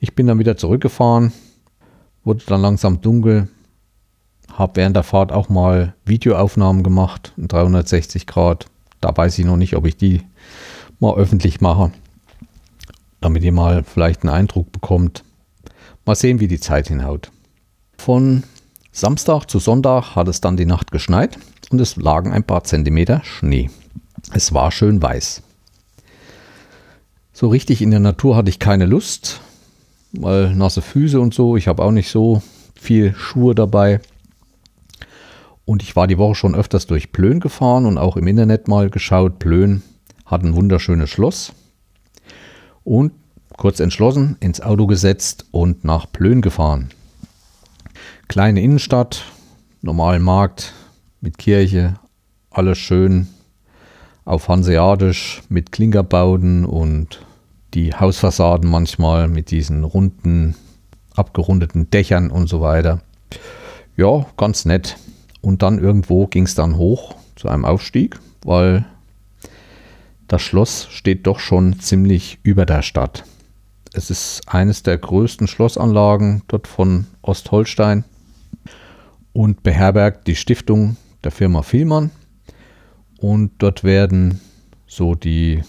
Ich 0.00 0.16
bin 0.16 0.26
dann 0.26 0.40
wieder 0.40 0.56
zurückgefahren, 0.56 1.32
wurde 2.24 2.42
dann 2.48 2.60
langsam 2.60 3.02
dunkel, 3.02 3.46
habe 4.52 4.74
während 4.74 4.96
der 4.96 5.04
Fahrt 5.04 5.30
auch 5.30 5.48
mal 5.48 5.94
Videoaufnahmen 6.04 6.82
gemacht 6.82 7.32
in 7.36 7.46
360 7.46 8.26
Grad. 8.26 8.66
Da 9.00 9.16
weiß 9.16 9.38
ich 9.38 9.44
noch 9.44 9.56
nicht, 9.56 9.76
ob 9.76 9.86
ich 9.86 9.96
die 9.96 10.22
mal 10.98 11.14
öffentlich 11.14 11.60
mache, 11.60 11.92
damit 13.24 13.42
ihr 13.42 13.52
mal 13.52 13.84
vielleicht 13.84 14.22
einen 14.22 14.34
Eindruck 14.34 14.70
bekommt. 14.70 15.24
Mal 16.04 16.14
sehen, 16.14 16.40
wie 16.40 16.48
die 16.48 16.60
Zeit 16.60 16.88
hinhaut. 16.88 17.30
Von 17.96 18.42
Samstag 18.92 19.46
zu 19.46 19.58
Sonntag 19.58 20.14
hat 20.14 20.28
es 20.28 20.40
dann 20.40 20.56
die 20.56 20.66
Nacht 20.66 20.90
geschneit 20.92 21.38
und 21.70 21.80
es 21.80 21.96
lagen 21.96 22.32
ein 22.32 22.44
paar 22.44 22.64
Zentimeter 22.64 23.22
Schnee. 23.24 23.70
Es 24.32 24.52
war 24.52 24.70
schön 24.70 25.00
weiß. 25.00 25.42
So 27.32 27.48
richtig 27.48 27.82
in 27.82 27.90
der 27.90 28.00
Natur 28.00 28.36
hatte 28.36 28.50
ich 28.50 28.58
keine 28.58 28.86
Lust, 28.86 29.40
weil 30.12 30.54
nasse 30.54 30.82
Füße 30.82 31.18
und 31.18 31.34
so. 31.34 31.56
Ich 31.56 31.66
habe 31.66 31.82
auch 31.82 31.90
nicht 31.90 32.10
so 32.10 32.42
viel 32.74 33.14
Schuhe 33.14 33.54
dabei. 33.54 34.00
Und 35.64 35.82
ich 35.82 35.96
war 35.96 36.06
die 36.06 36.18
Woche 36.18 36.34
schon 36.34 36.54
öfters 36.54 36.86
durch 36.86 37.10
Plön 37.10 37.40
gefahren 37.40 37.86
und 37.86 37.96
auch 37.96 38.18
im 38.18 38.26
Internet 38.26 38.68
mal 38.68 38.90
geschaut. 38.90 39.38
Plön 39.38 39.82
hat 40.26 40.42
ein 40.42 40.54
wunderschönes 40.54 41.08
Schloss. 41.08 41.52
Und 42.84 43.12
kurz 43.56 43.80
entschlossen 43.80 44.36
ins 44.40 44.60
Auto 44.60 44.86
gesetzt 44.86 45.46
und 45.50 45.84
nach 45.84 46.10
Plön 46.10 46.42
gefahren. 46.42 46.90
Kleine 48.28 48.62
Innenstadt, 48.62 49.24
normalen 49.82 50.22
Markt 50.22 50.72
mit 51.20 51.38
Kirche, 51.38 51.94
alles 52.50 52.78
schön 52.78 53.28
auf 54.24 54.48
Hanseatisch 54.48 55.42
mit 55.48 55.72
Klinkerbauten 55.72 56.64
und 56.64 57.20
die 57.74 57.94
Hausfassaden 57.94 58.70
manchmal 58.70 59.28
mit 59.28 59.50
diesen 59.50 59.84
runden, 59.84 60.54
abgerundeten 61.14 61.90
Dächern 61.90 62.30
und 62.30 62.48
so 62.48 62.60
weiter. 62.60 63.00
Ja, 63.96 64.26
ganz 64.36 64.64
nett. 64.64 64.96
Und 65.40 65.62
dann 65.62 65.78
irgendwo 65.78 66.26
ging 66.26 66.44
es 66.44 66.54
dann 66.54 66.76
hoch 66.76 67.14
zu 67.36 67.48
einem 67.48 67.64
Aufstieg, 67.64 68.18
weil 68.44 68.86
das 70.28 70.42
Schloss 70.42 70.88
steht 70.90 71.26
doch 71.26 71.38
schon 71.38 71.78
ziemlich 71.80 72.38
über 72.42 72.66
der 72.66 72.82
Stadt. 72.82 73.24
Es 73.92 74.10
ist 74.10 74.42
eines 74.46 74.82
der 74.82 74.98
größten 74.98 75.46
Schlossanlagen 75.46 76.42
dort 76.48 76.66
von 76.66 77.06
Ostholstein 77.22 78.04
und 79.32 79.62
beherbergt 79.62 80.26
die 80.26 80.36
Stiftung 80.36 80.96
der 81.22 81.30
Firma 81.30 81.62
Vielmann. 81.62 82.10
Und 83.18 83.52
dort 83.58 83.84
werden 83.84 84.40
so 84.86 85.14
die 85.14 85.62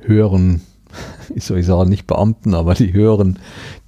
höheren, 0.00 0.62
ich 1.34 1.44
soll 1.44 1.58
ich 1.58 1.66
sagen, 1.66 1.90
nicht 1.90 2.06
Beamten, 2.06 2.54
aber 2.54 2.74
die 2.74 2.92
höheren 2.92 3.38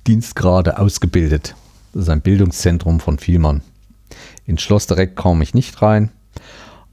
Dienstgrade 0.07 0.79
ausgebildet. 0.79 1.55
Das 1.93 2.03
ist 2.03 2.09
ein 2.09 2.21
Bildungszentrum 2.21 3.01
von 3.01 3.19
Vielmann. 3.19 3.63
Ins 4.45 4.63
Schloss 4.63 4.87
direkt 4.87 5.17
kam 5.17 5.43
ich 5.43 5.55
nicht 5.55 5.83
rein, 5.83 6.11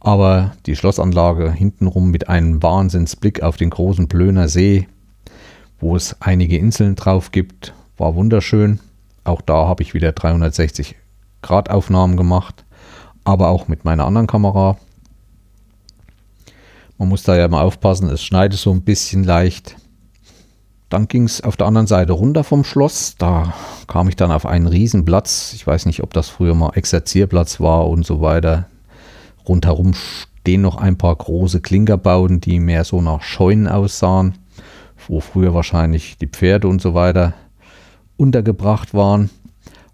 aber 0.04 0.52
die 0.66 0.76
Schlossanlage 0.76 1.52
hintenrum 1.52 2.12
mit 2.12 2.28
einem 2.28 2.62
Wahnsinnsblick 2.62 3.42
auf 3.42 3.56
den 3.56 3.70
großen 3.70 4.10
Plöner 4.10 4.50
See, 4.50 4.88
wo 5.80 5.96
es 5.96 6.18
einige 6.20 6.58
Inseln 6.58 6.96
drauf 6.96 7.32
gibt, 7.32 7.74
war 7.98 8.14
wunderschön. 8.14 8.80
Auch 9.24 9.42
da 9.42 9.66
habe 9.66 9.82
ich 9.82 9.94
wieder 9.94 10.12
360 10.12 10.96
Grad-Aufnahmen 11.42 12.18
gemacht, 12.18 12.66
aber 13.24 13.48
auch 13.48 13.70
mit 13.70 13.86
meiner 13.86 14.06
anderen 14.06 14.28
Kamera. 14.28 14.78
Man 16.98 17.08
muss 17.08 17.24
da 17.24 17.38
ja 17.38 17.48
mal 17.48 17.64
aufpassen, 17.64 18.10
es 18.10 18.22
schneidet 18.24 18.60
so 18.60 18.72
ein 18.72 18.82
bisschen 18.82 19.24
leicht. 19.24 19.78
Dann 20.90 21.08
ging 21.08 21.24
es 21.24 21.42
auf 21.42 21.56
der 21.56 21.68
anderen 21.68 21.88
Seite 21.88 22.12
runter 22.12 22.44
vom 22.44 22.66
Schloss. 22.66 23.16
Da 23.18 23.54
kam 23.88 24.10
ich 24.10 24.16
dann 24.18 24.32
auf 24.32 24.46
einen 24.46 24.68
Riesenplatz. 24.68 25.54
Ich 25.56 25.66
weiß 25.66 25.86
nicht, 25.86 26.04
ob 26.04 26.14
das 26.14 26.28
früher 26.28 26.56
mal 26.56 26.74
Exerzierplatz 26.76 27.62
war 27.62 27.88
und 27.90 28.06
so 28.06 28.22
weiter. 28.22 28.68
Rundherum 29.48 29.94
stehen 29.94 30.62
noch 30.62 30.78
ein 30.78 30.98
paar 30.98 31.16
große 31.16 31.62
Klinkerbauten, 31.62 32.42
die 32.42 32.60
mehr 32.60 32.84
so 32.84 33.02
nach 33.02 33.22
Scheunen 33.22 33.68
aussahen, 33.68 34.36
wo 35.08 35.20
früher 35.20 35.54
wahrscheinlich 35.54 36.18
die 36.18 36.28
Pferde 36.28 36.68
und 36.68 36.82
so 36.82 36.94
weiter 36.94 37.34
untergebracht 38.18 38.94
waren. 38.94 39.30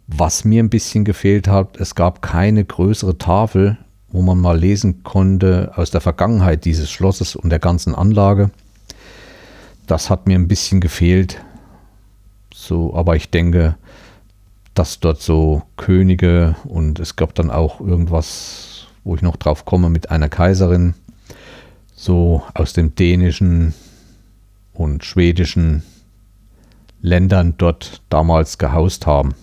Was 0.08 0.44
mir 0.44 0.64
ein 0.64 0.70
bisschen 0.70 1.06
gefehlt 1.06 1.48
hat, 1.48 1.78
es 1.78 1.94
gab 1.94 2.22
keine 2.22 2.66
größere 2.66 3.18
Tafel, 3.18 3.78
wo 4.12 4.22
man 4.22 4.40
mal 4.40 4.58
lesen 4.58 5.04
konnte 5.04 5.72
aus 5.76 5.92
der 5.92 6.02
Vergangenheit 6.02 6.66
dieses 6.66 6.90
Schlosses 6.90 7.36
und 7.36 7.50
der 7.50 7.60
ganzen 7.60 7.94
Anlage. 7.94 8.50
Das 9.86 10.10
hat 10.10 10.28
mir 10.28 10.38
ein 10.38 10.48
bisschen 10.48 10.82
gefehlt. 10.82 11.44
So, 12.54 12.96
aber 12.96 13.16
ich 13.16 13.30
denke, 13.30 13.76
dass 14.74 15.00
dort 15.00 15.22
so 15.22 15.62
Könige 15.78 16.56
und 16.66 17.00
es 17.00 17.16
gab 17.16 17.36
dann 17.36 17.52
auch 17.52 17.80
irgendwas, 17.80 18.69
wo 19.10 19.16
ich 19.16 19.24
noch 19.24 19.38
drauf 19.38 19.66
komme 19.66 19.90
mit 19.90 20.12
einer 20.12 20.30
Kaiserin. 20.30 20.94
so 21.96 22.44
aus 22.54 22.74
dem 22.74 22.94
dänischen 22.94 23.74
und 24.72 25.04
schwedischen 25.04 25.82
Ländern 27.02 27.56
dort 27.58 28.04
damals 28.10 28.60
gehaust 28.60 29.08
haben 29.08 29.34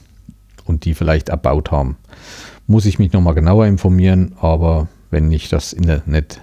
und 0.65 0.85
die 0.85 0.95
vielleicht 0.95 1.29
erbaut 1.29 1.73
haben. 1.73 1.97
Muss 2.69 2.87
ich 2.87 2.99
mich 3.01 3.13
nochmal 3.13 3.35
genauer 3.35 3.67
informieren, 3.67 4.37
aber 4.41 4.87
wenn 5.11 5.29
nicht, 5.29 5.53
das 5.53 5.73
Internet 5.73 6.41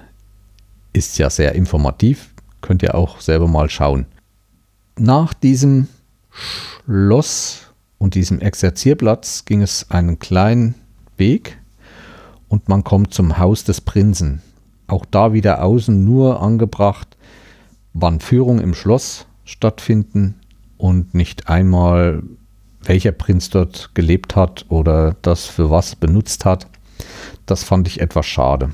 ist 0.91 1.17
ja 1.17 1.29
sehr 1.29 1.55
informativ, 1.55 2.29
könnt 2.61 2.83
ihr 2.83 2.93
auch 2.93 3.21
selber 3.21 3.47
mal 3.47 3.69
schauen. 3.69 4.05
Nach 4.99 5.33
diesem 5.33 5.87
Schloss 6.85 7.71
und 7.97 8.15
diesem 8.15 8.39
Exerzierplatz 8.39 9.45
ging 9.45 9.61
es 9.61 9.89
einen 9.89 10.19
kleinen 10.19 10.75
Weg 11.17 11.57
und 12.53 12.69
man 12.69 12.83
kommt 12.83 13.15
zum 13.15 13.39
Haus 13.39 13.63
des 13.63 13.81
Prinzen. 13.81 14.43
Auch 14.85 15.05
da 15.05 15.33
wieder 15.33 15.63
außen 15.63 16.05
nur 16.05 16.39
angebracht, 16.39 17.17
wann 17.93 18.19
Führung 18.19 18.59
im 18.59 18.75
Schloss 18.75 19.25
stattfinden 19.43 20.35
und 20.77 21.15
nicht 21.15 21.49
einmal 21.49 22.21
welcher 22.83 23.11
Prinz 23.11 23.49
dort 23.49 23.95
gelebt 23.95 24.35
hat 24.35 24.67
oder 24.69 25.15
das 25.23 25.47
für 25.47 25.71
was 25.71 25.95
benutzt 25.95 26.45
hat. 26.45 26.67
Das 27.47 27.63
fand 27.63 27.87
ich 27.87 28.01
etwas 28.01 28.27
schade. 28.27 28.69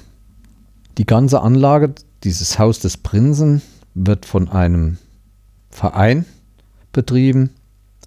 Die 0.98 1.06
ganze 1.06 1.40
Anlage, 1.40 1.96
dieses 2.26 2.60
Haus 2.60 2.80
des 2.80 2.98
Prinzen, 2.98 3.62
wird 3.94 4.26
von 4.26 4.50
einem 4.50 4.98
Verein 5.70 6.26
betrieben, 6.92 7.52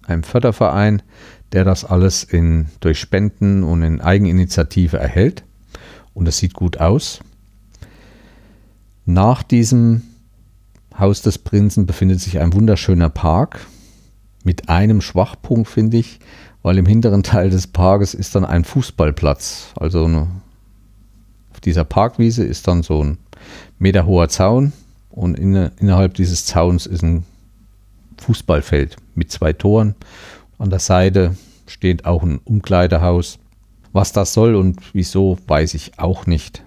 einem 0.05 0.21
Förderverein, 0.21 1.01
der 1.51 1.63
das 1.63 1.83
alles 1.83 2.23
in, 2.23 2.67
durch 2.79 2.99
Spenden 2.99 3.63
und 3.63 3.81
in 3.81 4.01
Eigeninitiative 4.01 4.99
erhält. 4.99 5.43
Und 6.13 6.27
es 6.27 6.37
sieht 6.37 6.53
gut 6.53 6.79
aus. 6.79 7.19
Nach 9.05 9.43
diesem 9.43 10.03
Haus 10.97 11.21
des 11.21 11.37
Prinzen 11.37 11.85
befindet 11.85 12.21
sich 12.21 12.39
ein 12.39 12.53
wunderschöner 12.53 13.09
Park 13.09 13.65
mit 14.43 14.69
einem 14.69 15.01
Schwachpunkt, 15.01 15.67
finde 15.67 15.97
ich, 15.97 16.19
weil 16.61 16.77
im 16.77 16.85
hinteren 16.85 17.23
Teil 17.23 17.49
des 17.49 17.67
Parkes 17.67 18.13
ist 18.13 18.35
dann 18.35 18.45
ein 18.45 18.63
Fußballplatz. 18.63 19.73
Also 19.75 20.05
eine, 20.05 20.27
auf 21.51 21.59
dieser 21.61 21.83
Parkwiese 21.83 22.43
ist 22.43 22.67
dann 22.67 22.83
so 22.83 23.03
ein 23.03 23.17
meterhoher 23.79 24.29
Zaun 24.29 24.73
und 25.09 25.37
in, 25.37 25.55
innerhalb 25.79 26.13
dieses 26.15 26.45
Zauns 26.45 26.85
ist 26.85 27.03
ein 27.03 27.25
Fußballfeld 28.17 28.95
mit 29.15 29.31
zwei 29.31 29.53
Toren. 29.53 29.95
An 30.57 30.69
der 30.69 30.79
Seite 30.79 31.35
steht 31.67 32.05
auch 32.05 32.23
ein 32.23 32.39
Umkleidehaus. 32.43 33.39
Was 33.93 34.11
das 34.11 34.33
soll 34.33 34.55
und 34.55 34.81
wieso, 34.93 35.37
weiß 35.47 35.75
ich 35.75 35.99
auch 35.99 36.25
nicht. 36.25 36.63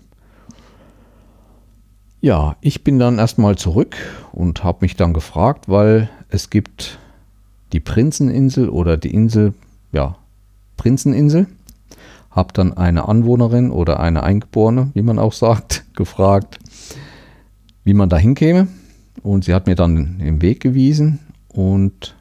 Ja, 2.21 2.57
ich 2.61 2.85
bin 2.85 2.99
dann 2.99 3.19
erstmal 3.19 3.57
zurück 3.59 3.97
und 4.33 4.65
habe 4.65 4.79
mich 4.81 4.97
dann 4.97 5.13
gefragt, 5.13 5.69
weil 5.69 6.09
es 6.29 6.51
gibt 6.51 6.99
die 7.73 7.81
Prinzeninsel 7.81 8.69
oder 8.69 8.97
die 8.97 9.13
Insel, 9.13 9.55
ja, 9.93 10.17
Prinzeninsel. 10.77 11.49
Habe 12.31 12.53
dann 12.53 12.77
eine 12.77 13.09
Anwohnerin 13.09 13.71
oder 13.71 13.99
eine 13.99 14.23
Eingeborene, 14.23 14.91
wie 14.95 15.03
man 15.03 15.19
auch 15.19 15.33
sagt, 15.33 15.85
gefragt, 15.97 16.59
wie 17.83 17.95
man 17.95 18.09
da 18.09 18.19
hinkäme. 18.19 18.69
Und 19.23 19.45
sie 19.45 19.55
hat 19.55 19.67
mir 19.67 19.75
dann 19.75 20.19
den 20.19 20.43
Weg 20.43 20.61
gewiesen. 20.61 21.19
Und 21.49 22.15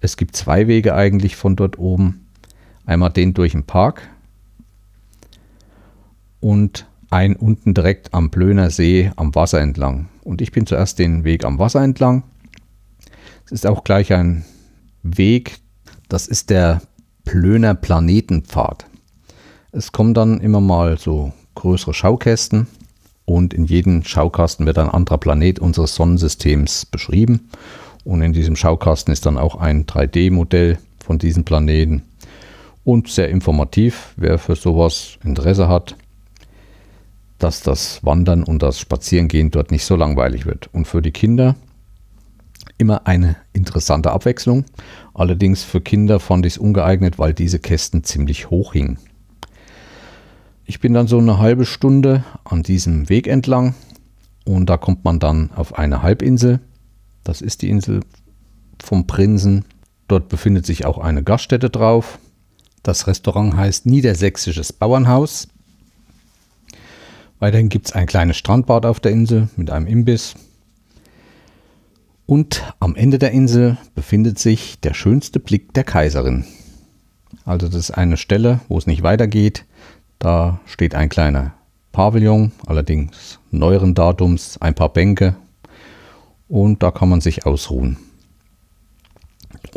es 0.00 0.16
gibt 0.16 0.34
zwei 0.34 0.66
Wege 0.66 0.94
eigentlich 0.94 1.36
von 1.36 1.54
dort 1.54 1.78
oben. 1.78 2.26
Einmal 2.86 3.10
den 3.10 3.34
durch 3.34 3.52
den 3.52 3.64
Park 3.64 4.08
und 6.42 6.86
ein 7.10 7.36
unten 7.36 7.72
direkt 7.72 8.12
am 8.12 8.30
Plöner 8.30 8.70
See 8.70 9.10
am 9.16 9.34
Wasser 9.34 9.60
entlang. 9.60 10.08
Und 10.24 10.42
ich 10.42 10.52
bin 10.52 10.66
zuerst 10.66 10.98
den 10.98 11.24
Weg 11.24 11.44
am 11.44 11.58
Wasser 11.58 11.82
entlang. 11.82 12.24
Es 13.46 13.52
ist 13.52 13.66
auch 13.66 13.84
gleich 13.84 14.12
ein 14.12 14.44
Weg, 15.02 15.58
das 16.08 16.26
ist 16.26 16.50
der 16.50 16.82
Plöner 17.24 17.74
Planetenpfad. 17.74 18.86
Es 19.70 19.92
kommen 19.92 20.14
dann 20.14 20.40
immer 20.40 20.60
mal 20.60 20.98
so 20.98 21.32
größere 21.54 21.94
Schaukästen 21.94 22.66
und 23.24 23.54
in 23.54 23.64
jedem 23.64 24.02
Schaukasten 24.02 24.66
wird 24.66 24.78
ein 24.78 24.88
anderer 24.88 25.18
Planet 25.18 25.60
unseres 25.60 25.94
Sonnensystems 25.94 26.86
beschrieben. 26.86 27.48
Und 28.04 28.20
in 28.20 28.32
diesem 28.32 28.56
Schaukasten 28.56 29.12
ist 29.12 29.26
dann 29.26 29.38
auch 29.38 29.56
ein 29.56 29.86
3D-Modell 29.86 30.78
von 31.04 31.18
diesem 31.18 31.44
Planeten. 31.44 32.02
Und 32.84 33.08
sehr 33.08 33.28
informativ, 33.28 34.12
wer 34.16 34.38
für 34.38 34.56
sowas 34.56 35.18
Interesse 35.22 35.68
hat, 35.68 35.96
dass 37.42 37.60
das 37.60 38.04
Wandern 38.04 38.44
und 38.44 38.62
das 38.62 38.78
Spazierengehen 38.78 39.50
dort 39.50 39.70
nicht 39.70 39.84
so 39.84 39.96
langweilig 39.96 40.46
wird. 40.46 40.68
Und 40.72 40.86
für 40.86 41.02
die 41.02 41.10
Kinder 41.10 41.56
immer 42.78 43.06
eine 43.06 43.36
interessante 43.52 44.12
Abwechslung. 44.12 44.64
Allerdings 45.14 45.62
für 45.62 45.80
Kinder 45.80 46.20
fand 46.20 46.46
ich 46.46 46.54
es 46.54 46.58
ungeeignet, 46.58 47.18
weil 47.18 47.34
diese 47.34 47.58
Kästen 47.58 48.04
ziemlich 48.04 48.50
hoch 48.50 48.72
hingen. 48.72 48.98
Ich 50.64 50.80
bin 50.80 50.94
dann 50.94 51.08
so 51.08 51.18
eine 51.18 51.38
halbe 51.38 51.66
Stunde 51.66 52.24
an 52.44 52.62
diesem 52.62 53.08
Weg 53.08 53.26
entlang 53.26 53.74
und 54.44 54.70
da 54.70 54.76
kommt 54.76 55.04
man 55.04 55.18
dann 55.18 55.50
auf 55.52 55.78
eine 55.78 56.02
Halbinsel. 56.02 56.60
Das 57.24 57.40
ist 57.40 57.62
die 57.62 57.70
Insel 57.70 58.00
vom 58.82 59.06
Prinzen. 59.06 59.64
Dort 60.08 60.28
befindet 60.28 60.66
sich 60.66 60.84
auch 60.84 60.98
eine 60.98 61.22
Gaststätte 61.22 61.70
drauf. 61.70 62.18
Das 62.82 63.06
Restaurant 63.06 63.56
heißt 63.56 63.86
Niedersächsisches 63.86 64.72
Bauernhaus. 64.72 65.48
Weiterhin 67.42 67.70
gibt 67.70 67.86
es 67.86 67.92
ein 67.92 68.06
kleines 68.06 68.36
Strandbad 68.36 68.86
auf 68.86 69.00
der 69.00 69.10
Insel 69.10 69.48
mit 69.56 69.68
einem 69.68 69.88
Imbiss. 69.88 70.36
Und 72.24 72.62
am 72.78 72.94
Ende 72.94 73.18
der 73.18 73.32
Insel 73.32 73.78
befindet 73.96 74.38
sich 74.38 74.78
der 74.78 74.94
schönste 74.94 75.40
Blick 75.40 75.74
der 75.74 75.82
Kaiserin. 75.82 76.44
Also 77.44 77.66
das 77.66 77.74
ist 77.74 77.90
eine 77.90 78.16
Stelle, 78.16 78.60
wo 78.68 78.78
es 78.78 78.86
nicht 78.86 79.02
weitergeht. 79.02 79.64
Da 80.20 80.60
steht 80.66 80.94
ein 80.94 81.08
kleiner 81.08 81.54
Pavillon, 81.90 82.52
allerdings 82.64 83.40
neueren 83.50 83.94
Datums, 83.94 84.58
ein 84.60 84.76
paar 84.76 84.92
Bänke 84.92 85.34
und 86.46 86.80
da 86.84 86.92
kann 86.92 87.08
man 87.08 87.20
sich 87.20 87.44
ausruhen. 87.44 87.96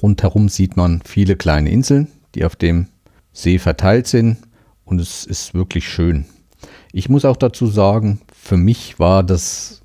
Rundherum 0.03 0.49
sieht 0.49 0.77
man 0.77 1.01
viele 1.03 1.35
kleine 1.35 1.71
Inseln, 1.71 2.09
die 2.35 2.45
auf 2.45 2.55
dem 2.55 2.89
See 3.33 3.57
verteilt 3.57 4.05
sind 4.05 4.37
und 4.83 5.01
es 5.01 5.25
ist 5.25 5.55
wirklich 5.55 5.89
schön. 5.89 6.25
Ich 6.97 7.09
muss 7.09 7.25
auch 7.25 7.35
dazu 7.35 7.67
sagen, 7.67 8.21
für 8.33 8.55
mich 8.55 8.99
war 8.99 9.21
das 9.21 9.81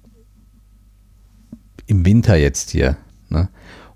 im 1.88 2.06
Winter 2.06 2.36
jetzt 2.36 2.70
hier. 2.70 2.98
Ne? 3.30 3.48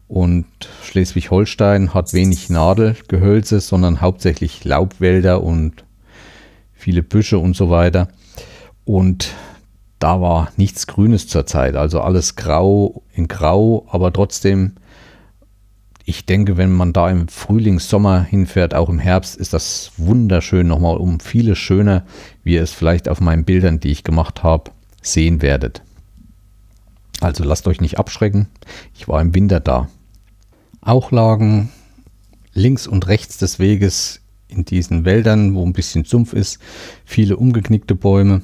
Und 0.08 0.46
Schleswig-Holstein 0.82 1.94
hat 1.94 2.12
wenig 2.12 2.50
Nadelgehölze, 2.50 3.60
sondern 3.60 4.00
hauptsächlich 4.00 4.64
Laubwälder 4.64 5.44
und 5.44 5.84
viele 6.72 7.04
Büsche 7.04 7.38
und 7.38 7.54
so 7.54 7.70
weiter. 7.70 8.08
Und 8.84 9.32
da 10.00 10.20
war 10.20 10.50
nichts 10.56 10.88
Grünes 10.88 11.28
zurzeit, 11.28 11.76
also 11.76 12.00
alles 12.00 12.34
grau 12.34 13.04
in 13.12 13.28
grau, 13.28 13.86
aber 13.90 14.12
trotzdem, 14.12 14.72
ich 16.04 16.26
denke, 16.26 16.56
wenn 16.56 16.72
man 16.72 16.92
da 16.92 17.10
im 17.10 17.28
Frühling, 17.28 17.78
Sommer 17.78 18.22
hinfährt, 18.22 18.74
auch 18.74 18.90
im 18.90 18.98
Herbst, 18.98 19.36
ist 19.36 19.54
das 19.54 19.92
wunderschön, 19.96 20.66
nochmal 20.66 20.98
um 20.98 21.18
vieles 21.18 21.58
schöner, 21.58 22.04
wie 22.42 22.54
ihr 22.54 22.62
es 22.62 22.72
vielleicht 22.72 23.08
auf 23.08 23.20
meinen 23.20 23.44
Bildern, 23.44 23.80
die 23.80 23.90
ich 23.90 24.04
gemacht 24.04 24.42
habe, 24.42 24.70
sehen 25.00 25.40
werdet. 25.40 25.82
Also 27.20 27.42
lasst 27.42 27.66
euch 27.66 27.80
nicht 27.80 27.98
abschrecken. 27.98 28.48
Ich 28.94 29.08
war 29.08 29.20
im 29.22 29.34
Winter 29.34 29.60
da. 29.60 29.88
Auch 30.82 31.10
lagen 31.10 31.70
links 32.52 32.86
und 32.86 33.06
rechts 33.06 33.38
des 33.38 33.58
Weges 33.58 34.20
in 34.48 34.66
diesen 34.66 35.06
Wäldern, 35.06 35.54
wo 35.54 35.64
ein 35.64 35.72
bisschen 35.72 36.04
Sumpf 36.04 36.34
ist, 36.34 36.58
viele 37.06 37.38
umgeknickte 37.38 37.94
Bäume. 37.94 38.42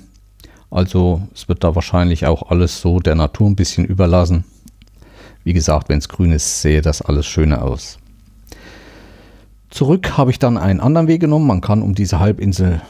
Also 0.71 1.29
es 1.35 1.49
wird 1.49 1.63
da 1.63 1.75
wahrscheinlich 1.75 2.27
auch 2.27 2.51
alles 2.51 2.81
so 2.81 3.01
der 3.01 3.17
Natur 3.17 3.49
ein 3.49 3.57
bisschen 3.57 3.85
überlassen. 3.85 4.45
Wie 5.45 5.53
gesagt, 5.53 5.89
wenn 5.89 5.99
es 5.99 6.09
grün 6.09 6.33
ist, 6.33 6.63
sehe 6.63 6.83
das 6.83 7.03
alles 7.03 7.27
schöner 7.27 7.63
aus. 7.63 7.99
Zurück 9.71 10.17
habe 10.17 10.31
ich 10.31 10.39
dann 10.39 10.59
einen 10.59 10.81
anderen 10.81 11.07
Weg 11.07 11.21
genommen. 11.21 11.47
Man 11.47 11.61
kann 11.61 11.83
um 11.83 11.95
diese 11.95 12.19
Halbinsel 12.19 12.83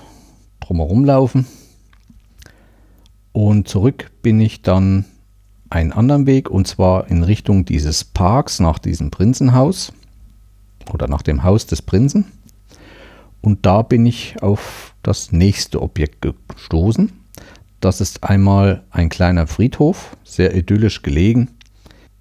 drumherum 0.61 1.05
laufen. 1.05 1.47
Und 3.33 3.69
zurück 3.69 4.11
bin 4.23 4.41
ich 4.41 4.63
dann 4.63 5.05
einen 5.69 5.93
anderen 5.93 6.27
Weg 6.27 6.51
und 6.51 6.67
zwar 6.67 7.09
in 7.09 7.23
Richtung 7.23 7.65
dieses 7.65 8.03
Parks 8.03 8.59
nach 8.59 8.79
diesem 8.79 9.11
Prinzenhaus 9.11 9.93
oder 10.93 11.07
nach 11.07 11.23
dem 11.23 11.45
Haus 11.45 11.67
des 11.67 11.83
Prinzen. 11.83 12.25
Und 13.41 13.65
da 13.65 13.83
bin 13.83 14.05
ich 14.05 14.43
auf 14.43 14.95
das 15.03 15.33
nächste 15.33 15.81
Objekt 15.81 16.23
gestoßen. 16.23 17.13
Das 17.81 18.01
ist 18.01 18.25
einmal 18.25 18.83
ein 18.91 19.09
kleiner 19.09 19.47
Friedhof, 19.47 20.17
sehr 20.25 20.55
idyllisch 20.55 21.03
gelegen. 21.03 21.49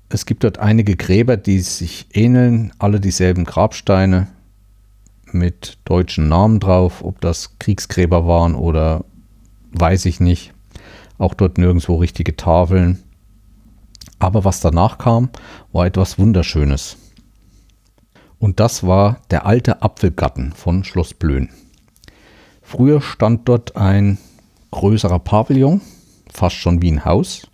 Es 0.10 0.26
gibt 0.26 0.44
dort 0.44 0.58
einige 0.58 0.96
Gräber, 0.96 1.38
die 1.38 1.60
sich 1.60 2.08
ähneln, 2.14 2.74
alle 2.80 3.00
dieselben 3.00 3.46
Grabsteine 3.46 4.28
mit 5.32 5.78
deutschen 5.86 6.28
Namen 6.28 6.60
drauf. 6.60 7.04
Ob 7.04 7.22
das 7.22 7.60
Kriegsgräber 7.60 8.28
waren 8.28 8.56
oder 8.56 9.06
weiß 9.72 10.06
ich 10.06 10.20
nicht. 10.20 10.52
Auch 11.20 11.36
dort 11.36 11.60
nirgendwo 11.60 11.96
richtige 11.96 12.36
Tafeln. 12.36 13.04
Aber 14.18 14.44
was 14.44 14.62
danach 14.62 14.98
kam, 14.98 15.30
war 15.72 15.86
etwas 15.86 16.18
Wunderschönes. 16.18 16.98
Und 18.40 18.60
das 18.60 18.86
war 18.88 19.22
der 19.30 19.46
alte 19.46 19.84
Apfelgarten 19.84 20.54
von 20.54 20.84
Schloss 20.84 21.14
Blöen. 21.14 21.50
Früher 22.64 23.02
stand 23.02 23.48
dort 23.48 23.76
ein 23.76 24.18
größerer 24.72 25.20
Pavillon, 25.20 25.82
fast 26.32 26.56
schon 26.56 26.82
wie 26.82 26.92
ein 26.92 27.06
Haus. 27.06 27.48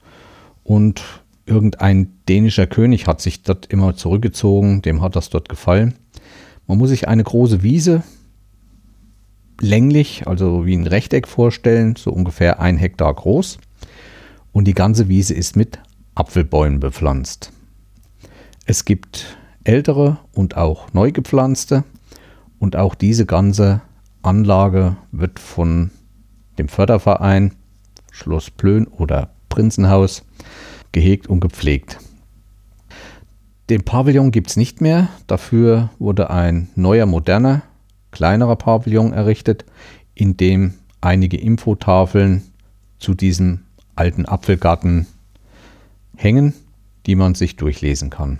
Und 0.63 1.03
irgendein 1.45 2.11
dänischer 2.27 2.67
König 2.67 3.07
hat 3.07 3.21
sich 3.21 3.43
dort 3.43 3.67
immer 3.67 3.95
zurückgezogen, 3.95 4.81
dem 4.81 5.01
hat 5.01 5.15
das 5.15 5.29
dort 5.29 5.49
gefallen. 5.49 5.95
Man 6.67 6.77
muss 6.77 6.89
sich 6.89 7.07
eine 7.07 7.23
große 7.23 7.61
Wiese 7.63 8.03
länglich, 9.61 10.27
also 10.27 10.65
wie 10.65 10.75
ein 10.75 10.87
Rechteck 10.87 11.27
vorstellen, 11.27 11.95
so 11.95 12.11
ungefähr 12.11 12.59
ein 12.59 12.77
Hektar 12.77 13.13
groß. 13.13 13.59
Und 14.51 14.65
die 14.65 14.73
ganze 14.73 15.07
Wiese 15.07 15.33
ist 15.33 15.55
mit 15.55 15.79
Apfelbäumen 16.15 16.79
bepflanzt. 16.79 17.51
Es 18.65 18.85
gibt 18.85 19.37
ältere 19.63 20.17
und 20.33 20.57
auch 20.57 20.93
neu 20.93 21.11
gepflanzte. 21.11 21.83
Und 22.57 22.75
auch 22.75 22.95
diese 22.95 23.25
ganze 23.25 23.81
Anlage 24.21 24.95
wird 25.11 25.39
von 25.39 25.91
dem 26.57 26.69
Förderverein 26.69 27.53
Schloss 28.11 28.49
Plön 28.49 28.87
oder 28.87 29.29
Prinzenhaus 29.49 30.23
gehegt 30.95 31.27
und 31.27 31.41
gepflegt. 31.41 31.99
Den 33.69 33.83
Pavillon 33.83 34.31
gibt 34.31 34.49
es 34.49 34.55
nicht 34.55 34.79
mehr. 34.79 35.09
Dafür 35.27 35.89
wurde 35.99 36.29
ein 36.29 36.69
neuer, 36.75 37.05
moderner, 37.05 37.63
kleinerer 38.11 38.55
Pavillon 38.55 39.11
errichtet, 39.11 39.65
in 40.13 40.37
dem 40.37 40.75
einige 41.01 41.37
Infotafeln 41.37 42.43
zu 42.97 43.13
diesem 43.13 43.65
alten 43.95 44.25
Apfelgarten 44.25 45.05
hängen, 46.15 46.53
die 47.07 47.15
man 47.15 47.35
sich 47.35 47.57
durchlesen 47.57 48.09
kann. 48.09 48.39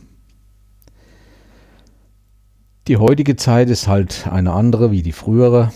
Die 2.88 2.98
heutige 2.98 3.36
Zeit 3.36 3.70
ist 3.70 3.90
halt 3.90 4.28
eine 4.32 4.54
andere 4.54 4.92
wie 4.92 5.02
die 5.02 5.12
frühere. 5.12 5.74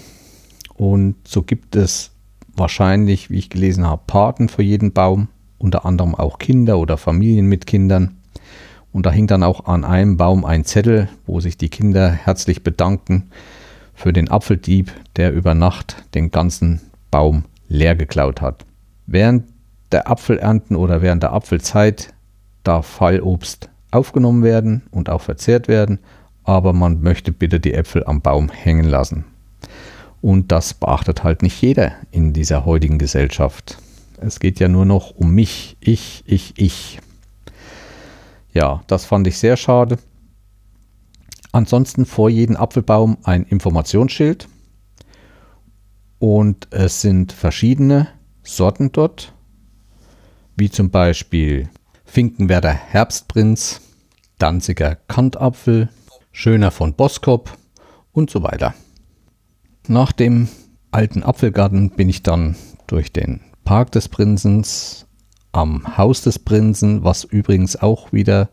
Und 0.76 1.16
so 1.28 1.44
gibt 1.44 1.76
es 1.76 2.12
wahrscheinlich, 2.56 3.30
wie 3.30 3.40
ich 3.40 3.50
gelesen 3.50 3.86
habe, 3.86 4.04
Paten 4.08 4.48
für 4.48 4.64
jeden 4.64 4.94
Baum, 4.94 5.28
unter 5.60 5.86
anderem 5.86 6.16
auch 6.16 6.39
Kinder 6.39 6.80
oder 6.80 6.97
Familien 6.97 7.45
mit 7.45 7.68
Kindern. 7.68 8.18
Und 8.91 9.05
da 9.05 9.12
hängt 9.12 9.30
dann 9.30 9.43
auch 9.43 9.66
an 9.66 9.86
einem 9.86 10.18
Baum 10.18 10.45
ein 10.45 10.66
Zettel, 10.66 11.10
wo 11.28 11.39
sich 11.39 11.57
die 11.57 11.70
Kinder 11.70 12.10
herzlich 12.10 12.64
bedanken 12.64 13.30
für 13.93 14.14
den 14.14 14.32
Apfeldieb, 14.32 14.91
der 15.16 15.32
über 15.34 15.53
Nacht 15.53 16.03
den 16.16 16.32
ganzen 16.32 16.82
Baum 17.12 17.43
leer 17.68 17.95
geklaut 17.95 18.41
hat. 18.41 18.66
Während 19.05 19.43
der 19.91 20.10
Apfelernten 20.10 20.76
oder 20.76 21.01
während 21.01 21.24
der 21.24 21.34
Apfelzeit 21.34 22.14
darf 22.64 22.88
Fallobst 22.88 23.70
aufgenommen 23.91 24.43
werden 24.43 24.84
und 24.91 25.10
auch 25.10 25.22
verzehrt 25.22 25.68
werden, 25.68 25.99
aber 26.43 26.74
man 26.74 27.01
möchte 27.01 27.32
bitte 27.32 27.60
die 27.60 27.74
Äpfel 27.74 28.03
am 28.05 28.22
Baum 28.22 28.49
hängen 28.49 28.86
lassen. 28.86 29.26
Und 30.22 30.51
das 30.51 30.74
beachtet 30.74 31.24
halt 31.24 31.43
nicht 31.43 31.62
jeder 31.62 31.93
in 32.12 32.34
dieser 32.34 32.66
heutigen 32.66 32.97
Gesellschaft. 32.97 33.78
Es 34.22 34.40
geht 34.40 34.60
ja 34.60 34.68
nur 34.68 34.86
noch 34.86 35.12
um 35.12 35.32
mich, 35.32 35.78
ich, 35.80 36.24
ich, 36.26 36.54
ich. 36.58 37.00
Ja, 38.54 38.84
das 38.88 39.06
fand 39.06 39.28
ich 39.28 39.38
sehr 39.38 39.56
schade. 39.56 39.98
Ansonsten 41.52 42.06
vor 42.06 42.30
jedem 42.30 42.58
Apfelbaum 42.58 43.18
ein 43.24 43.44
Informationsschild. 43.44 44.48
Und 46.20 46.68
es 46.72 47.02
sind 47.02 47.32
verschiedene 47.32 48.10
Sorten 48.44 48.92
dort, 48.92 49.34
wie 50.58 50.70
zum 50.70 50.90
Beispiel 50.90 51.70
Finkenwerder 52.04 52.74
Herbstprinz, 52.74 53.82
Danziger 54.38 54.96
Kantapfel, 54.96 55.90
Schöner 56.32 56.72
von 56.72 56.94
Boskop 56.94 57.58
und 58.12 58.30
so 58.30 58.44
weiter. 58.44 58.74
Nach 59.88 60.12
dem 60.12 60.50
alten 60.92 61.24
Apfelgarten 61.24 61.92
bin 61.92 62.10
ich 62.10 62.22
dann 62.22 62.56
durch 62.88 63.14
den 63.14 63.42
Park 63.70 63.92
des 63.92 64.10
Prinzens 64.10 65.06
am 65.52 65.96
Haus 65.96 66.24
des 66.24 66.40
Prinzen, 66.40 67.04
was 67.04 67.24
übrigens 67.24 67.76
auch 67.76 68.12
wieder 68.12 68.50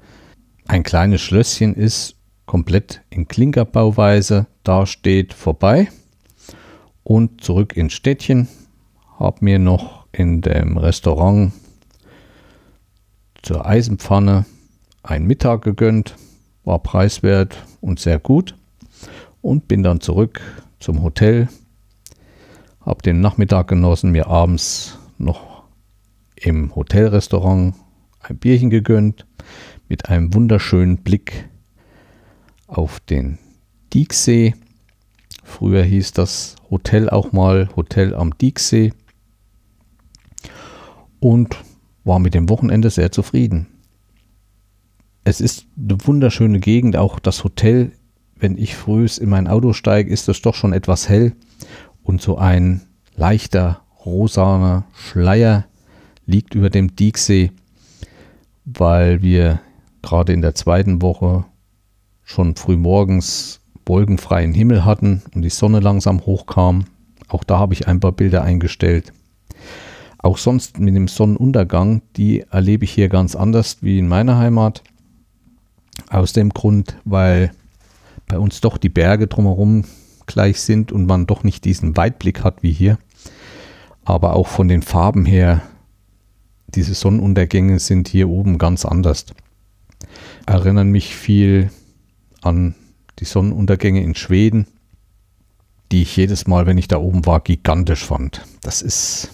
ein 0.69 0.83
kleines 0.83 1.23
Schlösschen 1.23 1.75
ist, 1.75 2.17
komplett 2.45 3.01
in 3.09 3.27
Klinkerbauweise 3.27 4.47
dasteht, 4.62 5.33
vorbei. 5.33 5.89
Und 7.03 7.43
zurück 7.43 7.79
ins 7.79 7.95
Städtchen. 7.95 8.49
Habe 9.19 9.39
mir 9.41 9.59
noch 9.59 10.05
in 10.12 10.43
dem 10.43 10.77
Restaurant 10.77 11.53
zur 13.41 13.64
Eisenpfanne 13.64 14.45
einen 15.03 15.27
Mittag 15.27 15.62
gegönnt. 15.62 16.14
War 16.62 16.81
preiswert 16.81 17.57
und 17.81 18.01
sehr 18.01 18.19
gut. 18.19 18.55
Und 19.41 19.67
bin 19.67 19.83
dann 19.83 20.03
zurück 20.03 20.43
zum 20.79 21.03
Hotel, 21.03 21.49
habe 22.83 23.01
den 23.01 23.23
Nachmittag 23.23 23.69
genossen, 23.69 24.11
mir 24.11 24.27
abends 24.27 24.99
noch 25.19 25.64
im 26.37 26.75
Hotelrestaurant 26.75 27.75
ein 28.21 28.39
Bierchen 28.39 28.71
gegönnt 28.71 29.27
mit 29.89 30.09
einem 30.09 30.35
wunderschönen 30.35 30.99
Blick 30.99 31.49
auf 32.67 33.01
den 33.01 33.39
Dieksee. 33.93 34.55
Früher 35.45 35.83
hieß 35.83 36.12
das 36.12 36.57
Hotel 36.71 37.09
auch 37.09 37.33
mal 37.33 37.69
Hotel 37.77 38.14
am 38.14 38.37
Dieksee 38.37 38.93
und 41.21 41.57
war 42.05 42.19
mit 42.19 42.35
dem 42.35 42.49
Wochenende 42.49 42.91
sehr 42.91 43.12
zufrieden 43.12 43.69
es 45.27 45.41
ist 45.41 45.67
eine 45.77 45.99
wunderschöne 46.07 46.61
Gegend, 46.61 46.97
auch 46.97 47.19
das 47.19 47.43
Hotel. 47.43 47.91
Wenn 48.37 48.57
ich 48.57 48.77
früh 48.77 49.09
in 49.21 49.29
mein 49.29 49.49
Auto 49.49 49.73
steige, 49.73 50.09
ist 50.09 50.29
es 50.29 50.41
doch 50.41 50.55
schon 50.55 50.73
etwas 50.73 51.09
hell 51.09 51.35
und 52.05 52.23
so 52.23 52.39
ein 52.39 52.83
leichter 53.17 53.83
rosaner 54.07 54.84
Schleier 54.94 55.66
liegt 56.24 56.54
über 56.54 56.70
dem 56.70 56.96
Dieksee, 56.96 57.52
weil 58.64 59.22
wir 59.22 59.61
gerade 60.02 60.32
in 60.32 60.40
der 60.40 60.54
zweiten 60.54 61.02
Woche 61.02 61.44
schon 62.22 62.57
früh 62.57 62.76
morgens 62.76 63.61
wolkenfreien 63.84 64.52
Himmel 64.52 64.84
hatten 64.84 65.22
und 65.34 65.42
die 65.42 65.50
Sonne 65.50 65.80
langsam 65.80 66.24
hochkam. 66.26 66.86
Auch 67.28 67.44
da 67.44 67.59
habe 67.59 67.74
ich 67.74 67.88
ein 67.88 68.00
paar 68.00 68.12
Bilder 68.12 68.42
eingestellt. 68.42 69.12
Auch 70.18 70.38
sonst 70.38 70.78
mit 70.78 70.94
dem 70.94 71.09
Sonnenuntergang, 71.09 72.02
die 72.16 72.40
erlebe 72.50 72.84
ich 72.84 72.92
hier 72.92 73.09
ganz 73.09 73.36
anders 73.36 73.78
wie 73.82 73.98
in 73.98 74.09
meiner 74.09 74.38
Heimat. 74.38 74.82
Aus 76.11 76.32
dem 76.32 76.50
Grund, 76.50 76.96
weil 77.04 77.52
bei 78.26 78.38
uns 78.38 78.61
doch 78.61 78.76
die 78.76 78.88
Berge 78.88 79.28
drumherum 79.28 79.84
gleich 80.26 80.61
sind 80.61 80.90
und 80.90 81.07
man 81.07 81.26
doch 81.26 81.44
nicht 81.44 81.64
diesen 81.64 81.96
Weitblick 81.96 82.42
hat 82.42 82.62
wie 82.62 82.72
hier. 82.72 82.98
Aber 84.07 84.36
auch 84.36 84.46
von 84.46 84.68
den 84.68 84.82
Farben 84.82 85.26
her, 85.26 85.62
diese 86.68 86.94
Sonnenuntergänge 86.94 87.80
sind 87.80 88.07
hier 88.07 88.28
oben 88.28 88.57
ganz 88.57 88.84
anders. 88.84 89.26
Erinnern 90.46 90.90
mich 90.92 91.16
viel 91.16 91.70
an 92.40 92.76
die 93.18 93.24
Sonnenuntergänge 93.24 94.02
in 94.02 94.14
Schweden, 94.14 94.68
die 95.90 96.02
ich 96.02 96.16
jedes 96.16 96.46
Mal, 96.46 96.66
wenn 96.66 96.78
ich 96.78 96.86
da 96.86 96.98
oben 96.98 97.26
war, 97.26 97.40
gigantisch 97.40 98.04
fand. 98.04 98.46
Das 98.62 98.80
ist, 98.80 99.30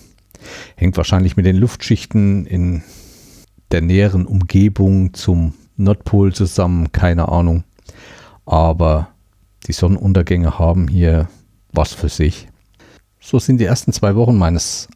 hängt 0.76 0.96
wahrscheinlich 0.96 1.36
mit 1.36 1.44
den 1.44 1.56
Luftschichten 1.56 2.46
in 2.46 2.82
der 3.72 3.82
näheren 3.82 4.26
Umgebung 4.26 5.12
zum 5.12 5.52
Nordpol 5.76 6.32
zusammen, 6.32 6.92
keine 6.92 7.28
Ahnung. 7.28 7.64
Aber 8.46 9.08
die 9.66 9.72
Sonnenuntergänge 9.72 10.58
haben 10.58 10.88
hier 10.88 11.28
was 11.72 11.92
für 11.92 12.08
sich. 12.08 12.48
So 13.24 13.38
sind 13.38 13.58
die 13.58 13.64
ersten 13.64 13.92
zwei 13.92 14.16
Wochen 14.16 14.36
meines 14.36 14.88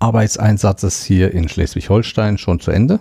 Arbeitseinsatzes 0.00 1.04
hier 1.04 1.32
in 1.32 1.48
Schleswig-Holstein 1.48 2.36
schon 2.36 2.58
zu 2.58 2.72
Ende. 2.72 2.98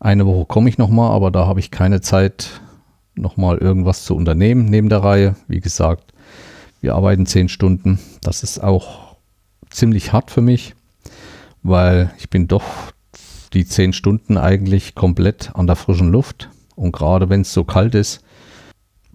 Eine 0.00 0.24
Woche 0.24 0.46
komme 0.46 0.70
ich 0.70 0.78
nochmal, 0.78 1.10
aber 1.10 1.30
da 1.30 1.46
habe 1.46 1.60
ich 1.60 1.70
keine 1.70 2.00
Zeit, 2.00 2.62
nochmal 3.14 3.58
irgendwas 3.58 4.04
zu 4.04 4.16
unternehmen 4.16 4.64
neben 4.64 4.88
der 4.88 5.04
Reihe. 5.04 5.36
Wie 5.48 5.60
gesagt, 5.60 6.14
wir 6.80 6.94
arbeiten 6.94 7.26
zehn 7.26 7.50
Stunden. 7.50 8.00
Das 8.22 8.42
ist 8.42 8.58
auch 8.58 9.16
ziemlich 9.68 10.14
hart 10.14 10.30
für 10.30 10.40
mich, 10.40 10.74
weil 11.62 12.10
ich 12.18 12.30
bin 12.30 12.48
doch 12.48 12.64
die 13.52 13.66
zehn 13.66 13.92
Stunden 13.92 14.38
eigentlich 14.38 14.94
komplett 14.94 15.50
an 15.54 15.66
der 15.66 15.76
frischen 15.76 16.10
Luft. 16.10 16.48
Und 16.74 16.92
gerade 16.92 17.28
wenn 17.28 17.42
es 17.42 17.52
so 17.52 17.64
kalt 17.64 17.94
ist, 17.94 18.22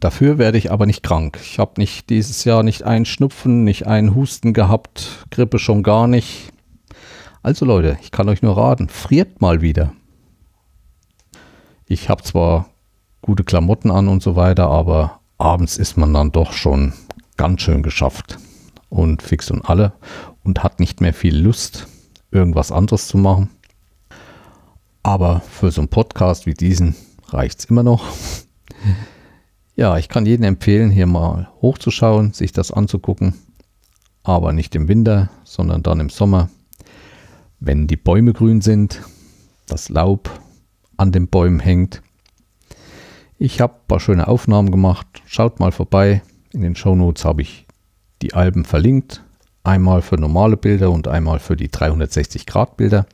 dafür 0.03 0.37
werde 0.37 0.57
ich 0.57 0.71
aber 0.71 0.85
nicht 0.85 1.03
krank. 1.03 1.39
Ich 1.41 1.59
habe 1.59 1.73
nicht 1.77 2.09
dieses 2.09 2.43
Jahr 2.43 2.63
nicht 2.63 2.83
einen 2.83 3.05
Schnupfen, 3.05 3.63
nicht 3.63 3.87
einen 3.87 4.15
Husten 4.15 4.53
gehabt, 4.53 5.25
Grippe 5.31 5.59
schon 5.59 5.81
gar 5.83 6.07
nicht. 6.07 6.51
Also 7.41 7.65
Leute, 7.65 7.97
ich 8.01 8.11
kann 8.11 8.29
euch 8.29 8.41
nur 8.41 8.57
raten, 8.57 8.89
friert 8.89 9.41
mal 9.41 9.61
wieder. 9.61 9.93
Ich 11.85 12.09
habe 12.09 12.23
zwar 12.23 12.67
gute 13.21 13.43
Klamotten 13.43 13.91
an 13.91 14.07
und 14.07 14.21
so 14.21 14.35
weiter, 14.35 14.67
aber 14.69 15.19
abends 15.37 15.77
ist 15.77 15.97
man 15.97 16.13
dann 16.13 16.31
doch 16.31 16.51
schon 16.51 16.93
ganz 17.37 17.61
schön 17.61 17.83
geschafft 17.83 18.37
und 18.89 19.21
fix 19.21 19.51
und 19.51 19.69
alle 19.69 19.93
und 20.43 20.63
hat 20.63 20.79
nicht 20.79 21.01
mehr 21.01 21.13
viel 21.13 21.37
Lust 21.37 21.87
irgendwas 22.31 22.71
anderes 22.71 23.07
zu 23.07 23.17
machen. 23.17 23.49
Aber 25.01 25.41
für 25.41 25.71
so 25.71 25.81
einen 25.81 25.89
Podcast 25.89 26.45
wie 26.45 26.53
diesen 26.53 26.95
reicht 27.29 27.59
es 27.59 27.65
immer 27.65 27.83
noch. 27.83 28.03
Ja, 29.75 29.97
ich 29.97 30.07
kann 30.07 30.27
jedem 30.27 30.43
empfehlen, 30.43 30.91
hier 30.91 31.07
mal 31.07 31.49
hochzuschauen, 31.61 32.33
sich 32.33 32.51
das 32.51 32.71
anzugucken. 32.71 33.33
Aber 34.21 34.53
nicht 34.53 34.75
im 34.75 34.87
Winter, 34.87 35.31
sondern 35.43 35.81
dann 35.81 35.99
im 35.99 36.09
Sommer, 36.09 36.49
wenn 37.59 37.87
die 37.87 37.97
Bäume 37.97 38.33
grün 38.33 38.61
sind, 38.61 39.01
das 39.65 39.89
Laub 39.89 40.29
an 40.95 41.11
den 41.11 41.27
Bäumen 41.27 41.59
hängt. 41.59 42.03
Ich 43.39 43.61
habe 43.61 43.73
ein 43.73 43.87
paar 43.87 43.99
schöne 43.99 44.27
Aufnahmen 44.27 44.69
gemacht. 44.69 45.07
Schaut 45.25 45.59
mal 45.59 45.71
vorbei. 45.71 46.21
In 46.51 46.61
den 46.61 46.75
Shownotes 46.75 47.25
habe 47.25 47.41
ich 47.41 47.65
die 48.21 48.35
Alben 48.35 48.65
verlinkt. 48.65 49.23
Einmal 49.63 50.01
für 50.01 50.15
normale 50.15 50.55
Bilder 50.55 50.91
und 50.91 51.07
einmal 51.07 51.39
für 51.39 51.55
die 51.55 51.69
360 51.69 52.45
Grad 52.45 52.77
Bilder. 52.77 53.07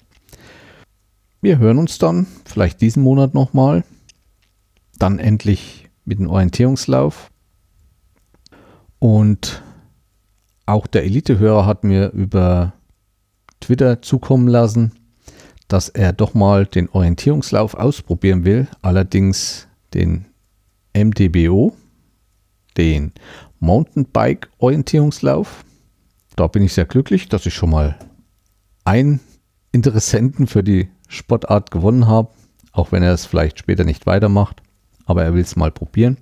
Wir 1.42 1.58
hören 1.58 1.78
uns 1.78 2.00
dann 2.00 2.28
vielleicht 2.44 2.82
diesen 2.82 3.02
Monat 3.02 3.34
nochmal. 3.34 3.86
Dann 4.98 5.20
endlich 5.20 5.89
mit 6.10 6.20
dem 6.20 6.28
Orientierungslauf. 6.28 7.32
Und 8.98 9.64
auch 10.66 10.88
der 10.88 11.06
Elite-Hörer 11.06 11.66
hat 11.66 11.84
mir 11.84 12.12
über 12.12 12.74
Twitter 13.62 14.02
zukommen 14.02 14.48
lassen, 14.48 14.92
dass 15.68 15.88
er 15.88 16.12
doch 16.12 16.34
mal 16.34 16.66
den 16.66 16.90
Orientierungslauf 16.90 17.76
ausprobieren 17.76 18.44
will, 18.44 18.68
allerdings 18.82 19.68
den 19.94 20.26
MTBO, 20.98 21.76
den 22.76 23.14
Mountainbike 23.60 24.50
Orientierungslauf. 24.58 25.64
Da 26.36 26.48
bin 26.48 26.64
ich 26.64 26.74
sehr 26.74 26.86
glücklich, 26.86 27.30
dass 27.30 27.46
ich 27.46 27.54
schon 27.54 27.70
mal 27.70 27.98
einen 28.84 29.20
Interessenten 29.72 30.48
für 30.48 30.64
die 30.64 30.90
Sportart 31.08 31.70
gewonnen 31.70 32.08
habe, 32.08 32.30
auch 32.72 32.92
wenn 32.92 33.04
er 33.04 33.14
es 33.14 33.28
vielleicht 33.28 33.60
später 33.60 33.84
nicht 33.84 34.08
weitermacht, 34.08 34.64
aber 35.10 35.24
er 35.24 35.34
will 35.34 35.42
es 35.42 35.56
mal 35.56 35.72
probieren. 35.72 36.18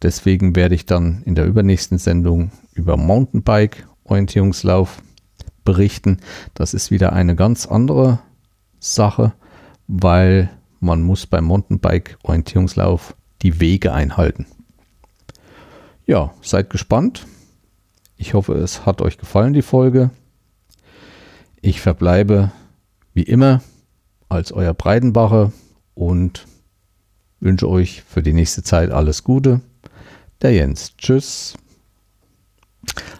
Deswegen 0.00 0.54
werde 0.54 0.76
ich 0.76 0.86
dann 0.86 1.22
in 1.24 1.34
der 1.34 1.44
übernächsten 1.44 1.98
Sendung 1.98 2.52
über 2.72 2.96
Mountainbike 2.96 3.88
Orientierungslauf 4.04 5.02
berichten. 5.64 6.18
Das 6.54 6.72
ist 6.72 6.92
wieder 6.92 7.12
eine 7.12 7.34
ganz 7.34 7.66
andere 7.66 8.20
Sache, 8.78 9.32
weil 9.88 10.50
man 10.78 11.02
muss 11.02 11.26
beim 11.26 11.46
Mountainbike 11.46 12.16
Orientierungslauf 12.22 13.16
die 13.42 13.58
Wege 13.58 13.92
einhalten. 13.92 14.46
Ja, 16.06 16.32
seid 16.40 16.70
gespannt. 16.70 17.26
Ich 18.16 18.34
hoffe, 18.34 18.54
es 18.54 18.86
hat 18.86 19.02
euch 19.02 19.18
gefallen, 19.18 19.52
die 19.52 19.62
Folge. 19.62 20.10
Ich 21.60 21.80
verbleibe 21.80 22.52
wie 23.14 23.24
immer 23.24 23.62
als 24.28 24.52
euer 24.52 24.74
Breitenbacher 24.74 25.50
und 25.94 26.46
wünsche 27.40 27.68
euch 27.68 28.02
für 28.02 28.22
die 28.22 28.32
nächste 28.32 28.62
Zeit 28.62 28.90
alles 28.90 29.24
Gute. 29.24 29.60
Der 30.42 30.52
Jens. 30.52 30.96
Tschüss. 30.96 31.54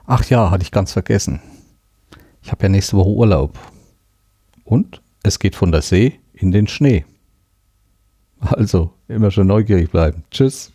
Ach 0.06 0.24
ja, 0.26 0.50
hatte 0.50 0.62
ich 0.62 0.70
ganz 0.70 0.92
vergessen. 0.92 1.40
Ich 2.42 2.50
habe 2.50 2.64
ja 2.64 2.68
nächste 2.68 2.96
Woche 2.96 3.10
Urlaub. 3.10 3.58
Und 4.64 5.02
es 5.22 5.38
geht 5.38 5.56
von 5.56 5.72
der 5.72 5.82
See 5.82 6.20
in 6.32 6.52
den 6.52 6.66
Schnee. 6.66 7.04
Also 8.40 8.92
immer 9.08 9.30
schon 9.30 9.48
neugierig 9.48 9.90
bleiben. 9.90 10.24
Tschüss. 10.30 10.72